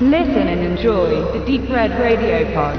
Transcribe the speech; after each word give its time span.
Listen 0.00 0.48
and 0.48 0.60
enjoy 0.60 1.22
the 1.32 1.38
Deep 1.46 1.70
Red 1.70 1.92
Radio 1.92 2.44
Pod. 2.52 2.76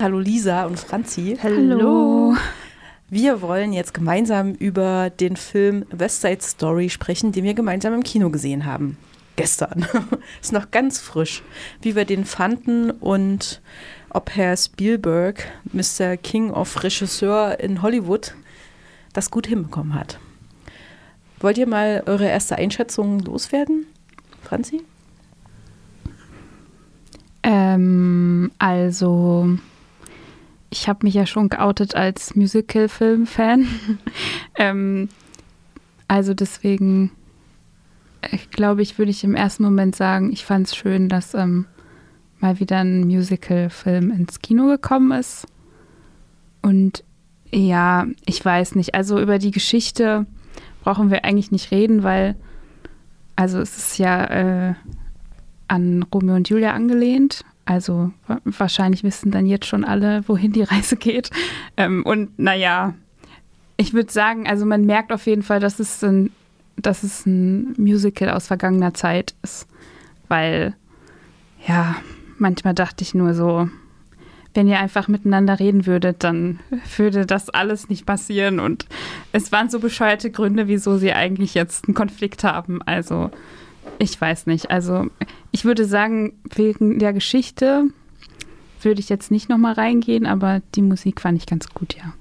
Hallo 0.00 0.20
Lisa 0.20 0.66
und 0.66 0.78
Franzi. 0.78 1.36
Hallo. 1.42 2.36
Wir 3.08 3.42
wollen 3.42 3.72
jetzt 3.72 3.92
gemeinsam 3.92 4.54
über 4.54 5.10
den 5.10 5.34
Film 5.34 5.84
West 5.90 6.20
Side 6.20 6.42
Story 6.42 6.90
sprechen, 6.90 7.32
den 7.32 7.42
wir 7.42 7.54
gemeinsam 7.54 7.92
im 7.92 8.04
Kino 8.04 8.30
gesehen 8.30 8.66
haben. 8.66 8.98
Gestern. 9.34 9.84
Ist 10.40 10.52
noch 10.52 10.70
ganz 10.70 11.00
frisch, 11.00 11.42
wie 11.82 11.96
wir 11.96 12.04
den 12.04 12.24
fanden 12.24 12.92
und 12.92 13.60
ob 14.10 14.30
Herr 14.36 14.56
Spielberg, 14.56 15.44
Mr. 15.72 16.18
King 16.18 16.52
of 16.52 16.84
Regisseur 16.84 17.58
in 17.58 17.82
Hollywood, 17.82 18.36
das 19.12 19.32
gut 19.32 19.48
hinbekommen 19.48 19.96
hat. 19.96 20.20
Wollt 21.40 21.58
ihr 21.58 21.66
mal 21.66 22.04
eure 22.06 22.28
erste 22.28 22.54
Einschätzung 22.54 23.18
loswerden? 23.18 23.86
Franzi? 24.44 24.84
Ähm, 27.52 28.52
also, 28.60 29.58
ich 30.70 30.88
habe 30.88 31.00
mich 31.02 31.14
ja 31.14 31.26
schon 31.26 31.48
geoutet 31.48 31.96
als 31.96 32.36
Musical-Film-Fan. 32.36 33.66
ähm, 34.54 35.08
also 36.06 36.32
deswegen, 36.32 37.10
ich 38.30 38.50
glaube, 38.50 38.82
ich 38.82 38.98
würde 38.98 39.10
ich 39.10 39.24
im 39.24 39.34
ersten 39.34 39.64
Moment 39.64 39.96
sagen, 39.96 40.30
ich 40.32 40.44
fand 40.44 40.68
es 40.68 40.76
schön, 40.76 41.08
dass 41.08 41.34
ähm, 41.34 41.66
mal 42.38 42.60
wieder 42.60 42.78
ein 42.78 43.08
Musical-Film 43.08 44.12
ins 44.12 44.38
Kino 44.38 44.68
gekommen 44.68 45.10
ist. 45.10 45.48
Und 46.62 47.02
ja, 47.50 48.06
ich 48.26 48.44
weiß 48.44 48.76
nicht. 48.76 48.94
Also 48.94 49.20
über 49.20 49.40
die 49.40 49.50
Geschichte 49.50 50.24
brauchen 50.84 51.10
wir 51.10 51.24
eigentlich 51.24 51.50
nicht 51.50 51.72
reden, 51.72 52.04
weil 52.04 52.36
also 53.34 53.58
es 53.58 53.76
ist 53.76 53.98
ja 53.98 54.24
äh, 54.26 54.74
an 55.70 56.04
Romeo 56.12 56.34
und 56.34 56.48
Julia 56.48 56.72
angelehnt. 56.72 57.44
Also 57.64 58.10
wahrscheinlich 58.44 59.04
wissen 59.04 59.30
dann 59.30 59.46
jetzt 59.46 59.66
schon 59.66 59.84
alle, 59.84 60.26
wohin 60.26 60.52
die 60.52 60.62
Reise 60.62 60.96
geht. 60.96 61.30
Ähm, 61.76 62.04
und 62.04 62.38
naja, 62.38 62.94
ich 63.76 63.94
würde 63.94 64.10
sagen, 64.10 64.48
also 64.48 64.66
man 64.66 64.84
merkt 64.84 65.12
auf 65.12 65.26
jeden 65.26 65.42
Fall, 65.42 65.60
dass 65.60 65.78
es 65.78 66.02
ein, 66.02 66.30
dass 66.76 67.04
es 67.04 67.24
ein 67.24 67.74
Musical 67.76 68.30
aus 68.30 68.48
vergangener 68.48 68.94
Zeit 68.94 69.34
ist. 69.42 69.68
Weil, 70.28 70.74
ja, 71.66 71.96
manchmal 72.38 72.74
dachte 72.74 73.02
ich 73.02 73.14
nur 73.14 73.34
so, 73.34 73.68
wenn 74.54 74.66
ihr 74.66 74.80
einfach 74.80 75.06
miteinander 75.06 75.60
reden 75.60 75.86
würdet, 75.86 76.24
dann 76.24 76.58
würde 76.96 77.24
das 77.24 77.48
alles 77.50 77.88
nicht 77.88 78.04
passieren. 78.04 78.58
Und 78.58 78.86
es 79.30 79.52
waren 79.52 79.70
so 79.70 79.78
bescheuerte 79.78 80.32
Gründe, 80.32 80.66
wieso 80.66 80.98
sie 80.98 81.12
eigentlich 81.12 81.54
jetzt 81.54 81.86
einen 81.86 81.94
Konflikt 81.94 82.42
haben. 82.42 82.82
Also, 82.82 83.30
ich 83.98 84.18
weiß 84.20 84.46
nicht. 84.46 84.70
Also, 84.70 85.06
ich 85.52 85.64
würde 85.64 85.84
sagen, 85.84 86.40
wegen 86.54 86.98
der 86.98 87.12
Geschichte 87.12 87.84
würde 88.82 89.00
ich 89.00 89.08
jetzt 89.08 89.30
nicht 89.30 89.48
nochmal 89.48 89.74
reingehen, 89.74 90.26
aber 90.26 90.62
die 90.74 90.82
Musik 90.82 91.20
fand 91.20 91.38
ich 91.38 91.46
ganz 91.46 91.68
gut, 91.70 91.96
ja. 91.96 92.12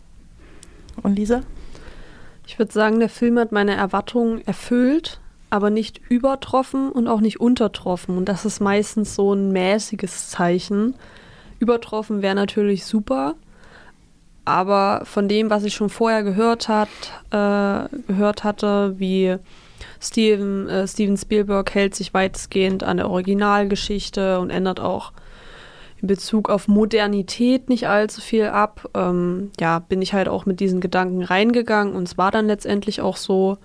Und 1.02 1.16
Lisa? 1.16 1.42
Ich 2.46 2.60
würde 2.60 2.74
sagen, 2.74 3.00
der 3.00 3.10
Film 3.10 3.38
hat 3.40 3.52
meine 3.52 3.76
Erwartungen 3.76 4.46
erfüllt, 4.46 5.20
aber 5.50 5.70
nicht 5.70 6.02
übertroffen 6.10 6.92
und 6.92 7.08
auch 7.08 7.22
nicht 7.22 7.40
untertroffen. 7.40 8.18
Und 8.18 8.26
das 8.26 8.46
ist 8.46 8.60
meistens 8.60 9.16
so 9.16 9.34
ein 9.34 9.52
mäßiges 9.52 10.30
Zeichen. 10.30 10.96
Übertroffen 11.60 12.22
wäre 12.22 12.36
natürlich 12.36 12.86
super, 12.86 13.36
aber 14.46 15.02
von 15.06 15.28
dem, 15.28 15.50
was 15.50 15.64
ich 15.64 15.74
schon 15.76 15.90
vorher 15.90 16.24
gehört, 16.24 16.68
hat, 16.68 16.90
äh, 17.30 17.88
gehört 18.08 18.44
hatte, 18.44 18.96
wie 18.98 19.38
Steven, 20.02 20.68
äh, 20.70 20.88
Steven 20.88 21.18
Spielberg 21.18 21.74
hält 21.74 21.96
sich 21.96 22.14
weitestgehend 22.14 22.84
an 22.84 22.98
der 22.98 23.10
Originalgeschichte 23.10 24.40
und 24.40 24.50
ändert 24.50 24.80
auch 24.80 25.12
in 26.02 26.08
Bezug 26.08 26.50
auf 26.50 26.68
Modernität 26.68 27.70
nicht 27.70 27.88
allzu 27.88 28.22
viel 28.22 28.46
ab. 28.46 28.90
Ähm, 28.96 29.52
ja, 29.60 29.80
bin 29.80 30.02
ich 30.02 30.14
halt 30.14 30.28
auch 30.28 30.46
mit 30.46 30.60
diesen 30.60 30.80
Gedanken 30.80 31.24
reingegangen 31.24 31.94
und 31.94 32.04
es 32.04 32.18
war 32.18 32.32
dann 32.32 32.48
letztendlich 32.48 33.02
auch 33.02 33.18
so 33.18 33.58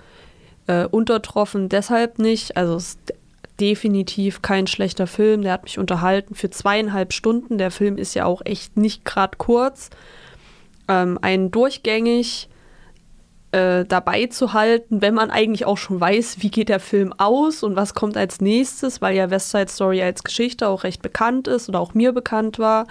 äh, 0.67 0.87
untertroffen, 0.87 1.69
deshalb 1.69 2.19
nicht. 2.19 2.57
Also 2.57 2.75
es 2.77 2.89
ist 2.89 3.15
definitiv 3.61 4.43
kein 4.43 4.67
schlechter 4.67 5.07
Film, 5.07 5.43
der 5.43 5.53
hat 5.53 5.65
mich 5.65 5.79
unterhalten 5.79 6.35
für 6.35 6.51
zweieinhalb 6.51 7.13
Stunden. 7.13 7.59
Der 7.59 7.71
Film 7.71 7.99
ist 7.99 8.15
ja 8.15 8.25
auch 8.25 8.43
echt 8.45 8.77
nicht 8.77 9.05
gerade 9.05 9.37
kurz. 9.39 9.91
Ähm, 10.89 11.19
einen 11.23 11.51
durchgängig 11.51 12.49
äh, 13.55 13.85
dabei 13.85 14.27
zu 14.27 14.53
halten, 14.53 15.01
wenn 15.01 15.15
man 15.15 15.31
eigentlich 15.31 15.65
auch 15.65 15.79
schon 15.79 16.01
weiß, 16.01 16.39
wie 16.41 16.51
geht 16.51 16.69
der 16.69 16.81
Film 16.81 17.13
aus 17.13 17.63
und 17.63 17.77
was 17.77 17.95
kommt 17.95 18.17
als 18.17 18.41
nächstes, 18.41 19.01
weil 19.01 19.15
ja 19.15 19.31
West 19.31 19.51
Side 19.51 19.69
Story 19.69 20.03
als 20.03 20.25
Geschichte 20.25 20.67
auch 20.67 20.83
recht 20.83 21.03
bekannt 21.03 21.47
ist 21.47 21.69
oder 21.69 21.79
auch 21.79 21.95
mir 21.95 22.13
bekannt 22.13 22.59
war. 22.59 22.89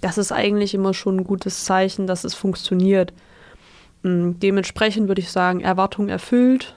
Das 0.00 0.16
ist 0.16 0.30
eigentlich 0.30 0.74
immer 0.74 0.94
schon 0.94 1.16
ein 1.16 1.24
gutes 1.24 1.64
Zeichen, 1.64 2.06
dass 2.06 2.22
es 2.22 2.34
funktioniert. 2.34 3.12
Ähm, 4.04 4.38
dementsprechend 4.38 5.08
würde 5.08 5.22
ich 5.22 5.32
sagen, 5.32 5.60
Erwartung 5.60 6.08
erfüllt, 6.08 6.76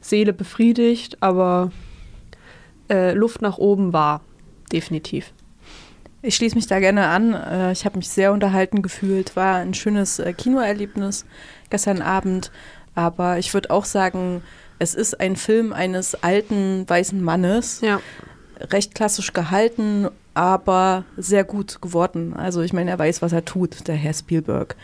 Seele 0.00 0.32
befriedigt, 0.32 1.22
aber 1.22 1.70
äh, 2.90 3.12
Luft 3.12 3.40
nach 3.40 3.58
oben 3.58 3.92
war, 3.92 4.20
definitiv. 4.72 5.32
Ich 6.24 6.36
schließe 6.36 6.54
mich 6.54 6.68
da 6.68 6.80
gerne 6.80 7.06
an. 7.06 7.34
Äh, 7.34 7.72
ich 7.72 7.84
habe 7.84 7.98
mich 7.98 8.08
sehr 8.08 8.32
unterhalten 8.32 8.82
gefühlt, 8.82 9.36
war 9.36 9.56
ein 9.56 9.74
schönes 9.74 10.18
äh, 10.18 10.32
Kinoerlebnis 10.32 11.24
gestern 11.72 12.00
Abend. 12.00 12.52
Aber 12.94 13.38
ich 13.38 13.52
würde 13.52 13.70
auch 13.70 13.84
sagen, 13.84 14.42
es 14.78 14.94
ist 14.94 15.18
ein 15.20 15.36
Film 15.36 15.72
eines 15.72 16.14
alten 16.22 16.88
weißen 16.88 17.20
Mannes. 17.22 17.80
Ja. 17.80 18.00
Recht 18.60 18.94
klassisch 18.94 19.32
gehalten, 19.32 20.08
aber 20.34 21.04
sehr 21.16 21.44
gut 21.44 21.82
geworden. 21.82 22.34
Also 22.34 22.62
ich 22.62 22.72
meine, 22.72 22.90
er 22.92 22.98
weiß, 22.98 23.22
was 23.22 23.32
er 23.32 23.44
tut, 23.44 23.88
der 23.88 23.96
Herr 23.96 24.14
Spielberg. 24.14 24.76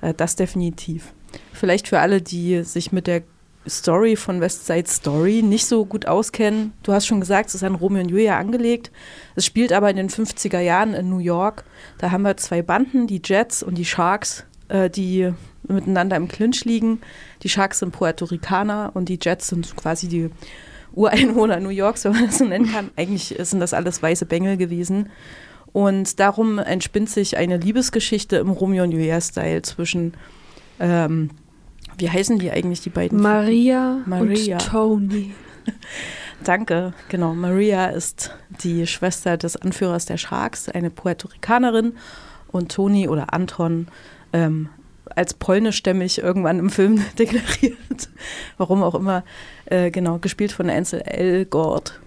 Äh, 0.00 0.14
das 0.14 0.36
definitiv. 0.36 1.12
Vielleicht 1.52 1.88
für 1.88 2.00
alle, 2.00 2.22
die 2.22 2.62
sich 2.62 2.92
mit 2.92 3.06
der 3.06 3.22
Story 3.68 4.16
von 4.16 4.40
West 4.40 4.66
Side 4.66 4.88
Story 4.88 5.42
nicht 5.42 5.66
so 5.66 5.84
gut 5.84 6.06
auskennen. 6.06 6.72
Du 6.82 6.92
hast 6.92 7.06
schon 7.06 7.20
gesagt, 7.20 7.48
es 7.48 7.56
ist 7.56 7.64
an 7.64 7.74
Romeo 7.74 8.02
und 8.02 8.10
Julia 8.10 8.38
angelegt. 8.38 8.92
Es 9.34 9.44
spielt 9.44 9.72
aber 9.72 9.90
in 9.90 9.96
den 9.96 10.08
50er 10.08 10.60
Jahren 10.60 10.94
in 10.94 11.10
New 11.10 11.18
York. 11.18 11.64
Da 11.98 12.10
haben 12.10 12.22
wir 12.22 12.36
zwei 12.36 12.62
Banden, 12.62 13.06
die 13.06 13.20
Jets 13.24 13.62
und 13.62 13.76
die 13.76 13.84
Sharks, 13.84 14.44
äh, 14.68 14.90
die 14.90 15.32
miteinander 15.68 16.16
im 16.16 16.28
Clinch 16.28 16.64
liegen. 16.64 17.00
Die 17.42 17.48
Sharks 17.48 17.80
sind 17.80 17.92
Puerto 17.92 18.24
Ricaner 18.24 18.90
und 18.94 19.08
die 19.08 19.18
Jets 19.20 19.48
sind 19.48 19.76
quasi 19.76 20.08
die 20.08 20.30
Ureinwohner 20.94 21.60
New 21.60 21.68
Yorks, 21.68 22.04
wenn 22.04 22.12
man 22.12 22.26
das 22.26 22.38
so 22.38 22.44
nennen 22.44 22.70
kann. 22.70 22.90
Eigentlich 22.96 23.34
sind 23.38 23.60
das 23.60 23.74
alles 23.74 24.02
weiße 24.02 24.26
Bengel 24.26 24.56
gewesen. 24.56 25.10
Und 25.72 26.20
darum 26.20 26.58
entspinnt 26.58 27.10
sich 27.10 27.36
eine 27.36 27.58
Liebesgeschichte 27.58 28.36
im 28.36 28.50
Romeo 28.50 28.84
und 28.84 28.92
Julia-Style 28.92 29.60
zwischen, 29.62 30.14
ähm, 30.80 31.30
wie 31.98 32.08
heißen 32.08 32.38
die 32.38 32.50
eigentlich, 32.50 32.80
die 32.80 32.90
beiden? 32.90 33.20
Maria, 33.20 33.98
Maria. 34.06 34.56
und 34.56 34.66
Tony. 34.66 35.34
Danke, 36.44 36.94
genau. 37.08 37.34
Maria 37.34 37.86
ist 37.88 38.34
die 38.62 38.86
Schwester 38.86 39.36
des 39.36 39.56
Anführers 39.56 40.06
der 40.06 40.16
Sharks, 40.16 40.68
eine 40.68 40.90
Puerto 40.90 41.28
Ricanerin. 41.28 41.94
Und 42.52 42.72
Toni 42.72 43.06
oder 43.08 43.34
Anton 43.34 43.88
ähm, 44.36 44.68
als 45.14 45.34
polnischstämmig 45.34 46.18
irgendwann 46.18 46.58
im 46.58 46.70
Film 46.70 47.02
deklariert. 47.18 48.08
Warum 48.58 48.82
auch 48.82 48.94
immer. 48.94 49.24
Äh, 49.66 49.90
genau, 49.90 50.18
gespielt 50.18 50.52
von 50.52 50.68
Ansel 50.68 51.00
Elgort 51.00 52.00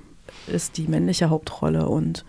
ist 0.48 0.78
die 0.78 0.88
männliche 0.88 1.30
Hauptrolle. 1.30 1.88
Und 1.88 2.26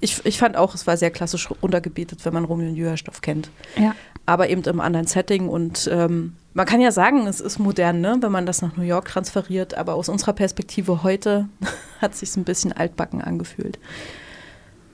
ich, 0.00 0.24
ich 0.24 0.38
fand 0.38 0.56
auch, 0.56 0.74
es 0.74 0.86
war 0.86 0.96
sehr 0.96 1.10
klassisch 1.10 1.50
runtergebetet, 1.62 2.24
wenn 2.24 2.34
man 2.34 2.44
Romeo 2.44 2.68
und 2.68 2.76
Julia 2.76 2.96
Stoff 2.96 3.20
kennt. 3.20 3.50
Ja. 3.76 3.94
Aber 4.24 4.48
eben 4.48 4.62
im 4.62 4.80
anderen 4.80 5.06
Setting. 5.06 5.48
Und 5.48 5.88
ähm, 5.92 6.34
man 6.54 6.66
kann 6.66 6.80
ja 6.80 6.92
sagen, 6.92 7.26
es 7.26 7.40
ist 7.40 7.58
modern, 7.58 8.00
ne, 8.00 8.16
wenn 8.20 8.32
man 8.32 8.46
das 8.46 8.62
nach 8.62 8.76
New 8.76 8.84
York 8.84 9.08
transferiert. 9.08 9.74
Aber 9.74 9.94
aus 9.94 10.08
unserer 10.08 10.32
Perspektive 10.32 11.02
heute 11.02 11.48
hat 12.00 12.12
es 12.12 12.20
sich 12.20 12.36
ein 12.36 12.44
bisschen 12.44 12.72
altbacken 12.72 13.20
angefühlt. 13.20 13.78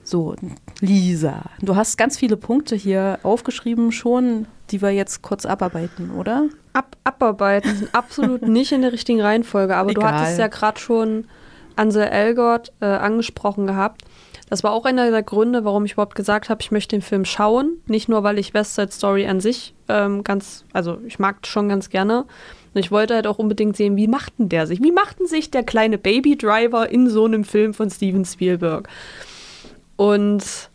So, 0.09 0.33
Lisa, 0.79 1.43
du 1.61 1.75
hast 1.75 1.95
ganz 1.95 2.17
viele 2.17 2.35
Punkte 2.35 2.75
hier 2.75 3.19
aufgeschrieben 3.21 3.91
schon, 3.91 4.47
die 4.71 4.81
wir 4.81 4.89
jetzt 4.89 5.21
kurz 5.21 5.45
abarbeiten, 5.45 6.09
oder? 6.17 6.49
Ab, 6.73 6.97
abarbeiten 7.03 7.75
sind 7.75 7.93
absolut 7.93 8.41
nicht 8.47 8.71
in 8.71 8.81
der 8.81 8.91
richtigen 8.91 9.21
Reihenfolge, 9.21 9.75
aber 9.75 9.91
Egal. 9.91 10.01
du 10.01 10.17
hattest 10.17 10.39
ja 10.39 10.47
gerade 10.47 10.79
schon 10.79 11.25
Ansel 11.75 12.07
Elgort 12.07 12.73
äh, 12.79 12.85
angesprochen 12.85 13.67
gehabt. 13.67 14.01
Das 14.49 14.63
war 14.63 14.71
auch 14.71 14.85
einer 14.85 15.11
der 15.11 15.21
Gründe, 15.21 15.63
warum 15.63 15.85
ich 15.85 15.93
überhaupt 15.93 16.15
gesagt 16.15 16.49
habe, 16.49 16.59
ich 16.63 16.71
möchte 16.71 16.95
den 16.95 17.03
Film 17.03 17.23
schauen. 17.23 17.79
Nicht 17.85 18.09
nur, 18.09 18.23
weil 18.23 18.39
ich 18.39 18.55
West 18.55 18.73
Side 18.73 18.91
Story 18.91 19.27
an 19.27 19.39
sich 19.39 19.75
ähm, 19.89 20.23
ganz, 20.23 20.65
also 20.73 20.97
ich 21.05 21.19
mag 21.19 21.45
schon 21.45 21.69
ganz 21.69 21.91
gerne. 21.91 22.25
Und 22.73 22.79
ich 22.79 22.89
wollte 22.89 23.13
halt 23.13 23.27
auch 23.27 23.37
unbedingt 23.37 23.77
sehen, 23.77 23.95
wie 23.95 24.07
machten 24.07 24.49
der 24.49 24.65
sich? 24.65 24.81
Wie 24.81 24.91
machten 24.91 25.27
sich 25.27 25.51
der 25.51 25.61
kleine 25.61 25.99
Baby 25.99 26.35
Driver 26.35 26.89
in 26.89 27.07
so 27.11 27.25
einem 27.25 27.43
Film 27.43 27.75
von 27.75 27.91
Steven 27.91 28.25
Spielberg? 28.25 28.89
Und 29.99 30.69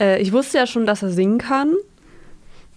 äh, 0.00 0.22
ich 0.22 0.32
wusste 0.32 0.58
ja 0.58 0.68
schon, 0.68 0.86
dass 0.86 1.02
er 1.02 1.10
singen 1.10 1.38
kann. 1.38 1.74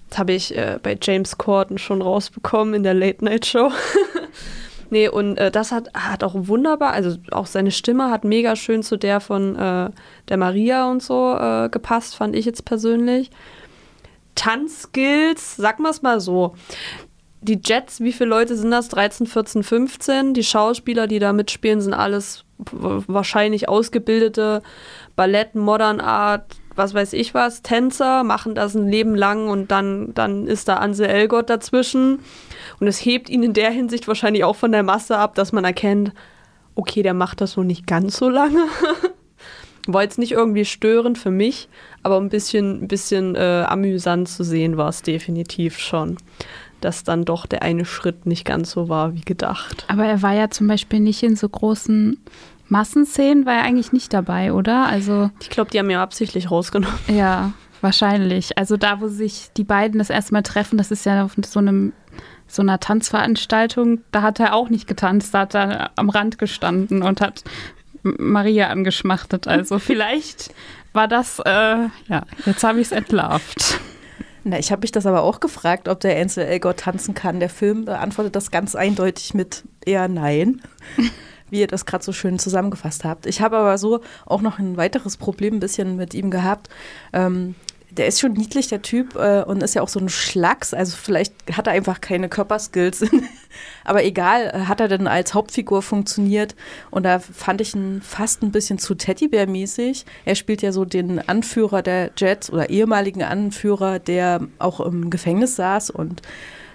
Das 0.09 0.17
habe 0.17 0.33
ich 0.33 0.57
äh, 0.57 0.79
bei 0.81 0.97
James 0.99 1.37
Corden 1.37 1.77
schon 1.77 2.01
rausbekommen 2.01 2.73
in 2.73 2.81
der 2.81 2.95
Late 2.95 3.23
Night 3.23 3.45
Show. 3.45 3.71
Nee, 4.93 5.07
und 5.07 5.37
äh, 5.37 5.51
das 5.51 5.71
hat, 5.71 5.87
hat 5.93 6.21
auch 6.21 6.33
wunderbar, 6.35 6.91
also 6.91 7.15
auch 7.31 7.45
seine 7.45 7.71
Stimme 7.71 8.11
hat 8.11 8.25
mega 8.25 8.57
schön 8.57 8.83
zu 8.83 8.97
der 8.97 9.21
von 9.21 9.55
äh, 9.55 9.89
der 10.27 10.35
Maria 10.35 10.91
und 10.91 11.01
so 11.01 11.33
äh, 11.33 11.69
gepasst, 11.69 12.13
fand 12.13 12.35
ich 12.35 12.43
jetzt 12.43 12.65
persönlich. 12.65 13.31
Tanzskills, 14.35 15.55
sag 15.55 15.79
mal 15.79 15.91
es 15.91 16.01
mal 16.01 16.19
so. 16.19 16.55
Die 17.43 17.59
Jets, 17.63 18.01
wie 18.01 18.13
viele 18.13 18.29
Leute 18.29 18.55
sind 18.55 18.69
das? 18.69 18.89
13, 18.89 19.25
14, 19.25 19.63
15. 19.63 20.33
Die 20.35 20.43
Schauspieler, 20.43 21.07
die 21.07 21.17
da 21.17 21.33
mitspielen, 21.33 21.81
sind 21.81 21.93
alles 21.95 22.45
wahrscheinlich 22.71 23.67
ausgebildete 23.67 24.61
Ballett, 25.15 25.55
Modern 25.55 25.99
Art, 25.99 26.55
was 26.75 26.93
weiß 26.93 27.13
ich 27.13 27.33
was, 27.33 27.63
Tänzer, 27.63 28.23
machen 28.23 28.53
das 28.53 28.75
ein 28.75 28.88
Leben 28.88 29.15
lang 29.15 29.49
und 29.49 29.71
dann, 29.71 30.13
dann 30.13 30.45
ist 30.45 30.67
da 30.67 30.75
Ansel 30.75 31.07
Elgott 31.07 31.49
dazwischen. 31.49 32.19
Und 32.79 32.88
es 32.88 33.03
hebt 33.03 33.29
ihn 33.29 33.44
in 33.44 33.53
der 33.53 33.71
Hinsicht 33.71 34.07
wahrscheinlich 34.07 34.44
auch 34.44 34.55
von 34.55 34.71
der 34.71 34.83
Masse 34.83 35.17
ab, 35.17 35.33
dass 35.35 35.51
man 35.51 35.65
erkennt, 35.65 36.13
okay, 36.75 37.01
der 37.01 37.13
macht 37.13 37.41
das 37.41 37.57
noch 37.57 37.63
nicht 37.63 37.87
ganz 37.87 38.17
so 38.17 38.29
lange. 38.29 38.65
War 39.87 40.03
jetzt 40.03 40.19
nicht 40.19 40.33
irgendwie 40.33 40.65
störend 40.65 41.17
für 41.17 41.31
mich, 41.31 41.67
aber 42.03 42.17
ein 42.17 42.29
bisschen, 42.29 42.83
ein 42.83 42.87
bisschen 42.87 43.35
äh, 43.35 43.65
amüsant 43.67 44.29
zu 44.29 44.44
sehen 44.44 44.77
war 44.77 44.89
es 44.89 45.01
definitiv 45.01 45.79
schon. 45.79 46.17
Dass 46.81 47.04
dann 47.04 47.25
doch 47.25 47.45
der 47.45 47.62
eine 47.62 47.86
Schritt 47.86 48.25
nicht 48.25 48.45
ganz 48.45 48.72
so 48.72 48.89
war 48.89 49.13
wie 49.13 49.22
gedacht. 49.22 49.86
Aber 49.88 50.06
er 50.06 50.22
war 50.22 50.33
ja 50.33 50.50
zum 50.50 50.68
Beispiel 50.68 51.00
nicht 51.00 51.24
in 51.24 51.36
so 51.36 51.48
großen 51.48 52.18
Massenszenen, 52.68 53.45
war 53.45 53.56
er 53.56 53.63
eigentlich 53.63 53.92
nicht 53.92 54.13
dabei, 54.13 54.54
oder? 54.54 54.86
Also 54.86 55.30
Ich 55.42 55.50
glaube, 55.50 55.72
die 55.72 55.80
haben 55.80 55.89
ja 55.89 56.01
absichtlich 56.01 56.50
rausgenommen. 56.51 56.98
ja, 57.07 57.51
wahrscheinlich. 57.81 58.57
Also 58.57 58.78
da, 58.78 59.01
wo 59.01 59.07
sich 59.07 59.50
die 59.57 59.63
beiden 59.63 60.00
das 60.00 60.10
erste 60.10 60.33
Mal 60.33 60.42
treffen, 60.42 60.78
das 60.78 60.92
ist 60.92 61.06
ja 61.06 61.24
auf 61.24 61.36
so 61.45 61.60
einem 61.60 61.94
so 62.48 62.62
einer 62.62 62.80
Tanzveranstaltung, 62.80 64.01
da 64.12 64.22
hat 64.22 64.39
er 64.39 64.54
auch 64.54 64.69
nicht 64.69 64.88
getanzt, 64.88 65.33
da 65.33 65.39
hat 65.42 65.56
er 65.56 65.92
am 65.95 66.10
Rand 66.10 66.38
gestanden 66.38 67.01
und 67.01 67.22
hat 67.22 67.44
Maria 68.04 68.68
angeschmachtet. 68.68 69.48
Also 69.48 69.80
vielleicht 69.80 70.54
war 70.94 71.07
das, 71.07 71.39
äh, 71.39 71.50
ja, 72.07 72.24
jetzt 72.45 72.63
habe 72.63 72.80
ich 72.81 72.88
es 72.88 72.92
entlarvt. 72.92 73.80
Na, 74.43 74.57
ich 74.57 74.71
habe 74.71 74.81
mich 74.81 74.91
das 74.91 75.05
aber 75.05 75.21
auch 75.21 75.39
gefragt, 75.39 75.88
ob 75.88 75.99
der 75.99 76.19
Ansel 76.19 76.45
Elgort 76.45 76.79
tanzen 76.79 77.13
kann. 77.13 77.39
Der 77.39 77.49
Film 77.49 77.85
beantwortet 77.85 78.35
das 78.35 78.49
ganz 78.49 78.75
eindeutig 78.75 79.33
mit 79.33 79.63
eher 79.85 80.07
nein, 80.07 80.61
wie 81.51 81.59
ihr 81.59 81.67
das 81.67 81.85
gerade 81.85 82.03
so 82.03 82.11
schön 82.11 82.39
zusammengefasst 82.39 83.03
habt. 83.03 83.27
Ich 83.27 83.41
habe 83.41 83.57
aber 83.57 83.77
so 83.77 84.01
auch 84.25 84.41
noch 84.41 84.57
ein 84.57 84.77
weiteres 84.77 85.17
Problem 85.17 85.55
ein 85.55 85.59
bisschen 85.59 85.95
mit 85.95 86.13
ihm 86.15 86.31
gehabt. 86.31 86.69
Ähm, 87.13 87.55
der 87.91 88.07
ist 88.07 88.19
schon 88.19 88.33
niedlich, 88.33 88.67
der 88.67 88.81
Typ, 88.81 89.15
äh, 89.15 89.43
und 89.43 89.61
ist 89.61 89.75
ja 89.75 89.81
auch 89.81 89.89
so 89.89 89.99
ein 89.99 90.09
Schlacks. 90.09 90.73
Also 90.73 90.95
vielleicht 90.95 91.33
hat 91.55 91.67
er 91.67 91.73
einfach 91.73 92.01
keine 92.01 92.29
Körperskills. 92.29 93.05
Aber 93.83 94.03
egal, 94.03 94.51
äh, 94.53 94.59
hat 94.67 94.79
er 94.79 94.88
denn 94.88 95.07
als 95.07 95.33
Hauptfigur 95.33 95.81
funktioniert? 95.81 96.55
Und 96.89 97.03
da 97.03 97.19
fand 97.19 97.61
ich 97.61 97.75
ihn 97.75 98.01
fast 98.01 98.41
ein 98.43 98.51
bisschen 98.51 98.79
zu 98.79 98.95
Teddybär-mäßig. 98.95 100.05
Er 100.25 100.35
spielt 100.35 100.61
ja 100.61 100.71
so 100.71 100.85
den 100.85 101.19
Anführer 101.27 101.81
der 101.81 102.11
Jets 102.17 102.51
oder 102.51 102.69
ehemaligen 102.69 103.23
Anführer, 103.23 103.99
der 103.99 104.47
auch 104.59 104.79
im 104.79 105.09
Gefängnis 105.09 105.55
saß 105.55 105.89
und 105.89 106.21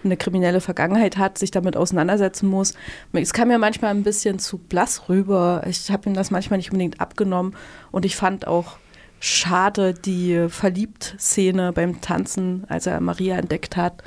eine 0.04 0.16
kriminelle 0.16 0.60
Vergangenheit 0.60 1.16
hat, 1.16 1.36
sich 1.38 1.50
damit 1.50 1.76
auseinandersetzen 1.76 2.48
muss. 2.48 2.74
Es 3.12 3.32
kam 3.32 3.48
mir 3.48 3.58
manchmal 3.58 3.90
ein 3.90 4.04
bisschen 4.04 4.38
zu 4.38 4.58
blass 4.58 5.08
rüber. 5.08 5.64
Ich 5.68 5.90
habe 5.90 6.08
ihm 6.08 6.14
das 6.14 6.30
manchmal 6.30 6.58
nicht 6.58 6.70
unbedingt 6.70 7.00
abgenommen. 7.00 7.56
Und 7.90 8.04
ich 8.04 8.16
fand 8.16 8.46
auch 8.46 8.76
schade 9.20 9.94
die 9.94 10.46
Verliebt-Szene 10.48 11.72
beim 11.72 12.00
Tanzen, 12.00 12.64
als 12.68 12.86
er 12.86 13.00
Maria 13.00 13.36
entdeckt 13.36 13.76
hat 13.76 14.02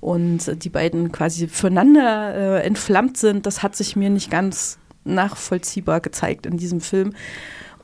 und 0.00 0.64
die 0.64 0.68
beiden 0.68 1.12
quasi 1.12 1.48
füreinander 1.48 2.34
äh, 2.34 2.62
entflammt 2.62 3.16
sind. 3.16 3.46
Das 3.46 3.62
hat 3.62 3.76
sich 3.76 3.96
mir 3.96 4.10
nicht 4.10 4.30
ganz 4.30 4.78
nachvollziehbar 5.04 6.00
gezeigt 6.00 6.46
in 6.46 6.56
diesem 6.56 6.80
Film. 6.80 7.14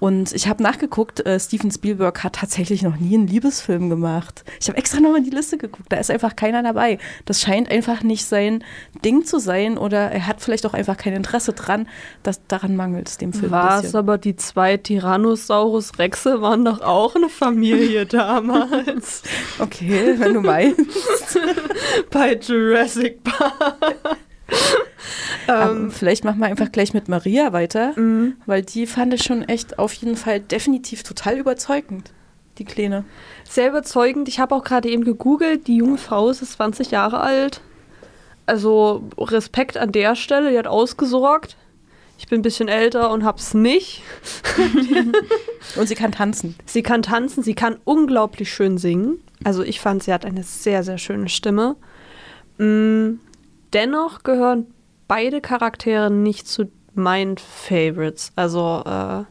Und 0.01 0.33
ich 0.33 0.49
habe 0.49 0.63
nachgeguckt, 0.63 1.25
äh, 1.27 1.39
Steven 1.39 1.71
Spielberg 1.71 2.25
hat 2.25 2.37
tatsächlich 2.37 2.83
noch 2.83 2.97
nie 2.97 3.15
einen 3.15 3.27
Liebesfilm 3.27 3.91
gemacht. 3.91 4.45
Ich 4.59 4.69
habe 4.69 4.79
extra 4.79 4.99
nochmal 4.99 5.19
in 5.19 5.25
die 5.25 5.31
Liste 5.31 5.59
geguckt, 5.59 5.87
da 5.91 5.99
ist 5.99 6.11
einfach 6.11 6.35
keiner 6.35 6.63
dabei. 6.63 6.99
Das 7.27 7.41
scheint 7.41 7.71
einfach 7.71 8.03
nicht 8.03 8.25
sein 8.25 8.65
Ding 9.05 9.25
zu 9.25 9.39
sein 9.39 9.77
oder 9.77 10.11
er 10.11 10.27
hat 10.27 10.41
vielleicht 10.41 10.65
auch 10.65 10.73
einfach 10.73 10.97
kein 10.97 11.13
Interesse 11.13 11.53
dran. 11.53 11.87
Das, 12.23 12.41
daran 12.49 12.77
mangelt 12.77 13.09
es 13.09 13.19
dem 13.19 13.35
Film 13.35 13.53
War 13.53 13.85
es 13.85 13.95
aber 13.95 14.17
die 14.17 14.37
zwei 14.37 14.79
Tyrannosaurus 14.79 15.99
Rexe 15.99 16.41
waren 16.41 16.65
doch 16.65 16.81
auch 16.81 17.15
eine 17.15 17.29
Familie 17.29 18.07
damals 18.07 19.23
Okay, 19.59 20.15
wenn 20.17 20.35
du 20.35 20.41
meinst. 20.41 21.39
bei 22.11 22.35
Jurassic 22.37 23.23
Park. 23.23 24.19
Aber 25.51 25.73
ähm, 25.73 25.91
vielleicht 25.91 26.25
machen 26.25 26.39
wir 26.39 26.47
einfach 26.47 26.71
gleich 26.71 26.95
mit 26.95 27.09
Maria 27.09 27.53
weiter, 27.53 27.93
mh. 27.97 28.33
weil 28.47 28.63
die 28.63 28.87
fand 28.87 29.15
ich 29.15 29.23
schon 29.23 29.43
echt 29.43 29.79
auf 29.79 29.93
jeden 29.95 30.17
Fall 30.17 30.41
definitiv 30.41 31.03
total 31.03 31.39
überzeugend, 31.39 32.13
die 32.59 32.65
Kleine. 32.65 33.05
sehr 33.49 33.69
überzeugend. 33.69 34.29
Ich 34.29 34.39
habe 34.39 34.55
auch 34.55 34.65
gerade 34.65 34.89
eben 34.89 35.05
gegoogelt, 35.05 35.67
die 35.67 35.77
junge 35.77 35.99
Frau 35.99 36.29
ist 36.31 36.45
20 36.45 36.91
Jahre 36.91 37.21
alt. 37.21 37.61
Also 38.47 39.05
Respekt 39.19 39.77
an 39.77 39.93
der 39.93 40.17
Stelle, 40.17 40.51
die 40.51 40.59
hat 40.59 40.67
ausgesorgt. 40.67 41.57
Ich 42.19 42.29
bin 42.29 42.41
ein 42.41 42.43
bisschen 42.43 42.69
älter 42.69 43.11
und 43.11 43.25
hab's 43.25 43.55
nicht. 43.55 44.03
Und 45.77 45.87
sie 45.87 45.95
kann 45.95 46.13
tanzen. 46.13 46.55
Sie 46.67 46.83
kann 46.83 47.01
tanzen, 47.01 47.43
sie 47.43 47.55
kann 47.55 47.79
unglaublich 47.85 48.53
schön 48.53 48.77
singen. 48.77 49.23
Also 49.43 49.63
ich 49.63 49.81
fand, 49.81 50.03
sie 50.03 50.13
hat 50.13 50.27
eine 50.27 50.43
sehr, 50.43 50.83
sehr 50.83 50.99
schöne 50.99 51.31
Stimme. 51.31 51.77
Mm, 52.59 53.21
dennoch 53.73 54.23
gehören 54.23 54.67
beide 55.11 55.41
Charaktere 55.41 56.09
nicht 56.09 56.47
zu 56.47 56.71
meinen 56.95 57.37
Favorites. 57.37 58.31
Also 58.37 58.85
äh, 58.87 59.25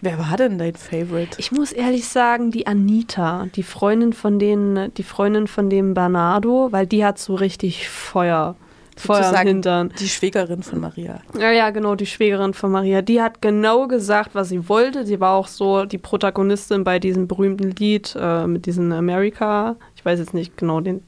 Wer 0.00 0.18
war 0.18 0.36
denn 0.36 0.58
dein 0.58 0.74
Favorite? 0.74 1.36
ich 1.38 1.52
muss 1.52 1.70
ehrlich 1.70 2.08
sagen, 2.08 2.50
die 2.50 2.66
Anita, 2.66 3.46
die 3.54 3.62
Freundin 3.62 4.12
von 4.12 4.40
denen, 4.40 4.92
die 4.94 5.04
Freundin 5.04 5.46
von 5.46 5.70
dem 5.70 5.94
Bernardo, 5.94 6.72
weil 6.72 6.88
die 6.88 7.04
hat 7.04 7.20
so 7.20 7.36
richtig 7.36 7.88
Feuer. 7.88 8.56
Feuer 8.96 9.32
im 9.40 9.46
Hintern. 9.46 9.92
Die 9.98 10.08
Schwägerin 10.08 10.64
von 10.64 10.80
Maria. 10.80 11.20
Ja, 11.38 11.52
ja, 11.52 11.70
genau, 11.70 11.94
die 11.94 12.06
Schwägerin 12.06 12.52
von 12.52 12.72
Maria. 12.72 13.00
Die 13.00 13.22
hat 13.22 13.40
genau 13.40 13.86
gesagt, 13.86 14.34
was 14.34 14.48
sie 14.48 14.68
wollte. 14.68 15.06
Sie 15.06 15.20
war 15.20 15.34
auch 15.34 15.46
so 15.46 15.84
die 15.84 15.98
Protagonistin 15.98 16.82
bei 16.82 16.98
diesem 16.98 17.28
berühmten 17.28 17.70
Lied 17.70 18.16
äh, 18.18 18.46
mit 18.48 18.66
diesem 18.66 18.90
America. 18.90 19.76
Ich 19.94 20.04
weiß 20.04 20.18
jetzt 20.18 20.34
nicht 20.34 20.56
genau 20.56 20.80
den 20.80 21.02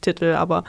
Titel, 0.00 0.34
aber 0.34 0.64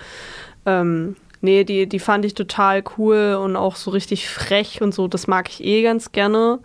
ähm, 0.65 1.15
nee, 1.45 1.63
die, 1.63 1.87
die 1.87 1.99
fand 1.99 2.25
ich 2.25 2.33
total 2.33 2.83
cool 2.97 3.39
und 3.41 3.55
auch 3.55 3.77
so 3.77 3.91
richtig 3.91 4.29
frech 4.29 4.81
und 4.81 4.93
so. 4.93 5.07
Das 5.07 5.27
mag 5.27 5.49
ich 5.49 5.63
eh 5.63 5.81
ganz 5.83 6.11
gerne. 6.11 6.59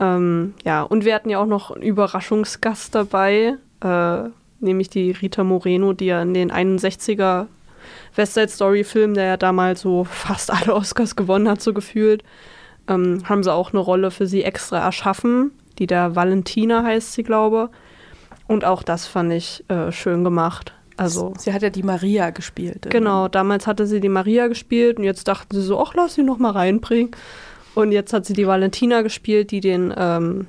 Ähm, 0.00 0.54
ja, 0.64 0.82
und 0.82 1.04
wir 1.04 1.14
hatten 1.14 1.28
ja 1.28 1.38
auch 1.38 1.46
noch 1.46 1.70
einen 1.70 1.82
Überraschungsgast 1.82 2.94
dabei, 2.94 3.56
äh, 3.82 4.22
nämlich 4.60 4.88
die 4.88 5.10
Rita 5.10 5.44
Moreno, 5.44 5.92
die 5.92 6.06
ja 6.06 6.22
in 6.22 6.32
den 6.32 6.50
61er 6.50 7.46
West 8.14 8.34
Side 8.34 8.48
Story 8.48 8.84
Film, 8.84 9.14
der 9.14 9.24
ja 9.24 9.36
damals 9.36 9.82
so 9.82 10.04
fast 10.04 10.50
alle 10.50 10.74
Oscars 10.74 11.16
gewonnen 11.16 11.48
hat, 11.48 11.60
so 11.60 11.74
gefühlt, 11.74 12.24
ähm, 12.88 13.22
haben 13.28 13.42
sie 13.42 13.52
auch 13.52 13.72
eine 13.72 13.80
Rolle 13.80 14.10
für 14.10 14.26
sie 14.26 14.42
extra 14.42 14.78
erschaffen, 14.78 15.52
die 15.78 15.86
der 15.86 16.16
Valentina 16.16 16.82
heißt 16.82 17.12
sie, 17.12 17.22
glaube. 17.22 17.70
Und 18.46 18.64
auch 18.64 18.82
das 18.82 19.06
fand 19.06 19.32
ich 19.32 19.64
äh, 19.68 19.92
schön 19.92 20.24
gemacht. 20.24 20.72
Also 21.00 21.32
Sie 21.38 21.54
hat 21.54 21.62
ja 21.62 21.70
die 21.70 21.82
Maria 21.82 22.28
gespielt. 22.28 22.88
Genau, 22.90 23.26
damals 23.26 23.66
hatte 23.66 23.86
sie 23.86 24.00
die 24.00 24.10
Maria 24.10 24.48
gespielt 24.48 24.98
und 24.98 25.04
jetzt 25.04 25.28
dachten 25.28 25.56
sie 25.56 25.62
so, 25.62 25.80
ach, 25.80 25.94
lass 25.94 26.16
sie 26.16 26.22
noch 26.22 26.36
mal 26.36 26.50
reinbringen. 26.50 27.12
Und 27.74 27.92
jetzt 27.92 28.12
hat 28.12 28.26
sie 28.26 28.34
die 28.34 28.46
Valentina 28.46 29.00
gespielt, 29.00 29.50
die 29.50 29.60
den, 29.60 29.94
ähm, 29.96 30.46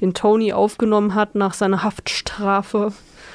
den 0.00 0.12
Tony 0.12 0.52
aufgenommen 0.52 1.14
hat 1.14 1.36
nach 1.36 1.54
seiner 1.54 1.84
Haftstrafe. 1.84 2.92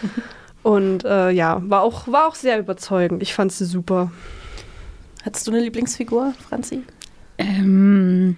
und 0.64 1.06
äh, 1.06 1.32
ja, 1.32 1.62
war 1.64 1.82
auch, 1.82 2.10
war 2.10 2.28
auch 2.28 2.36
sehr 2.36 2.60
überzeugend. 2.60 3.24
Ich 3.24 3.34
fand 3.34 3.54
sie 3.54 3.64
super. 3.64 4.12
Hattest 5.24 5.48
du 5.48 5.52
eine 5.52 5.62
Lieblingsfigur, 5.62 6.34
Franzi? 6.50 6.84
Ähm, 7.38 8.36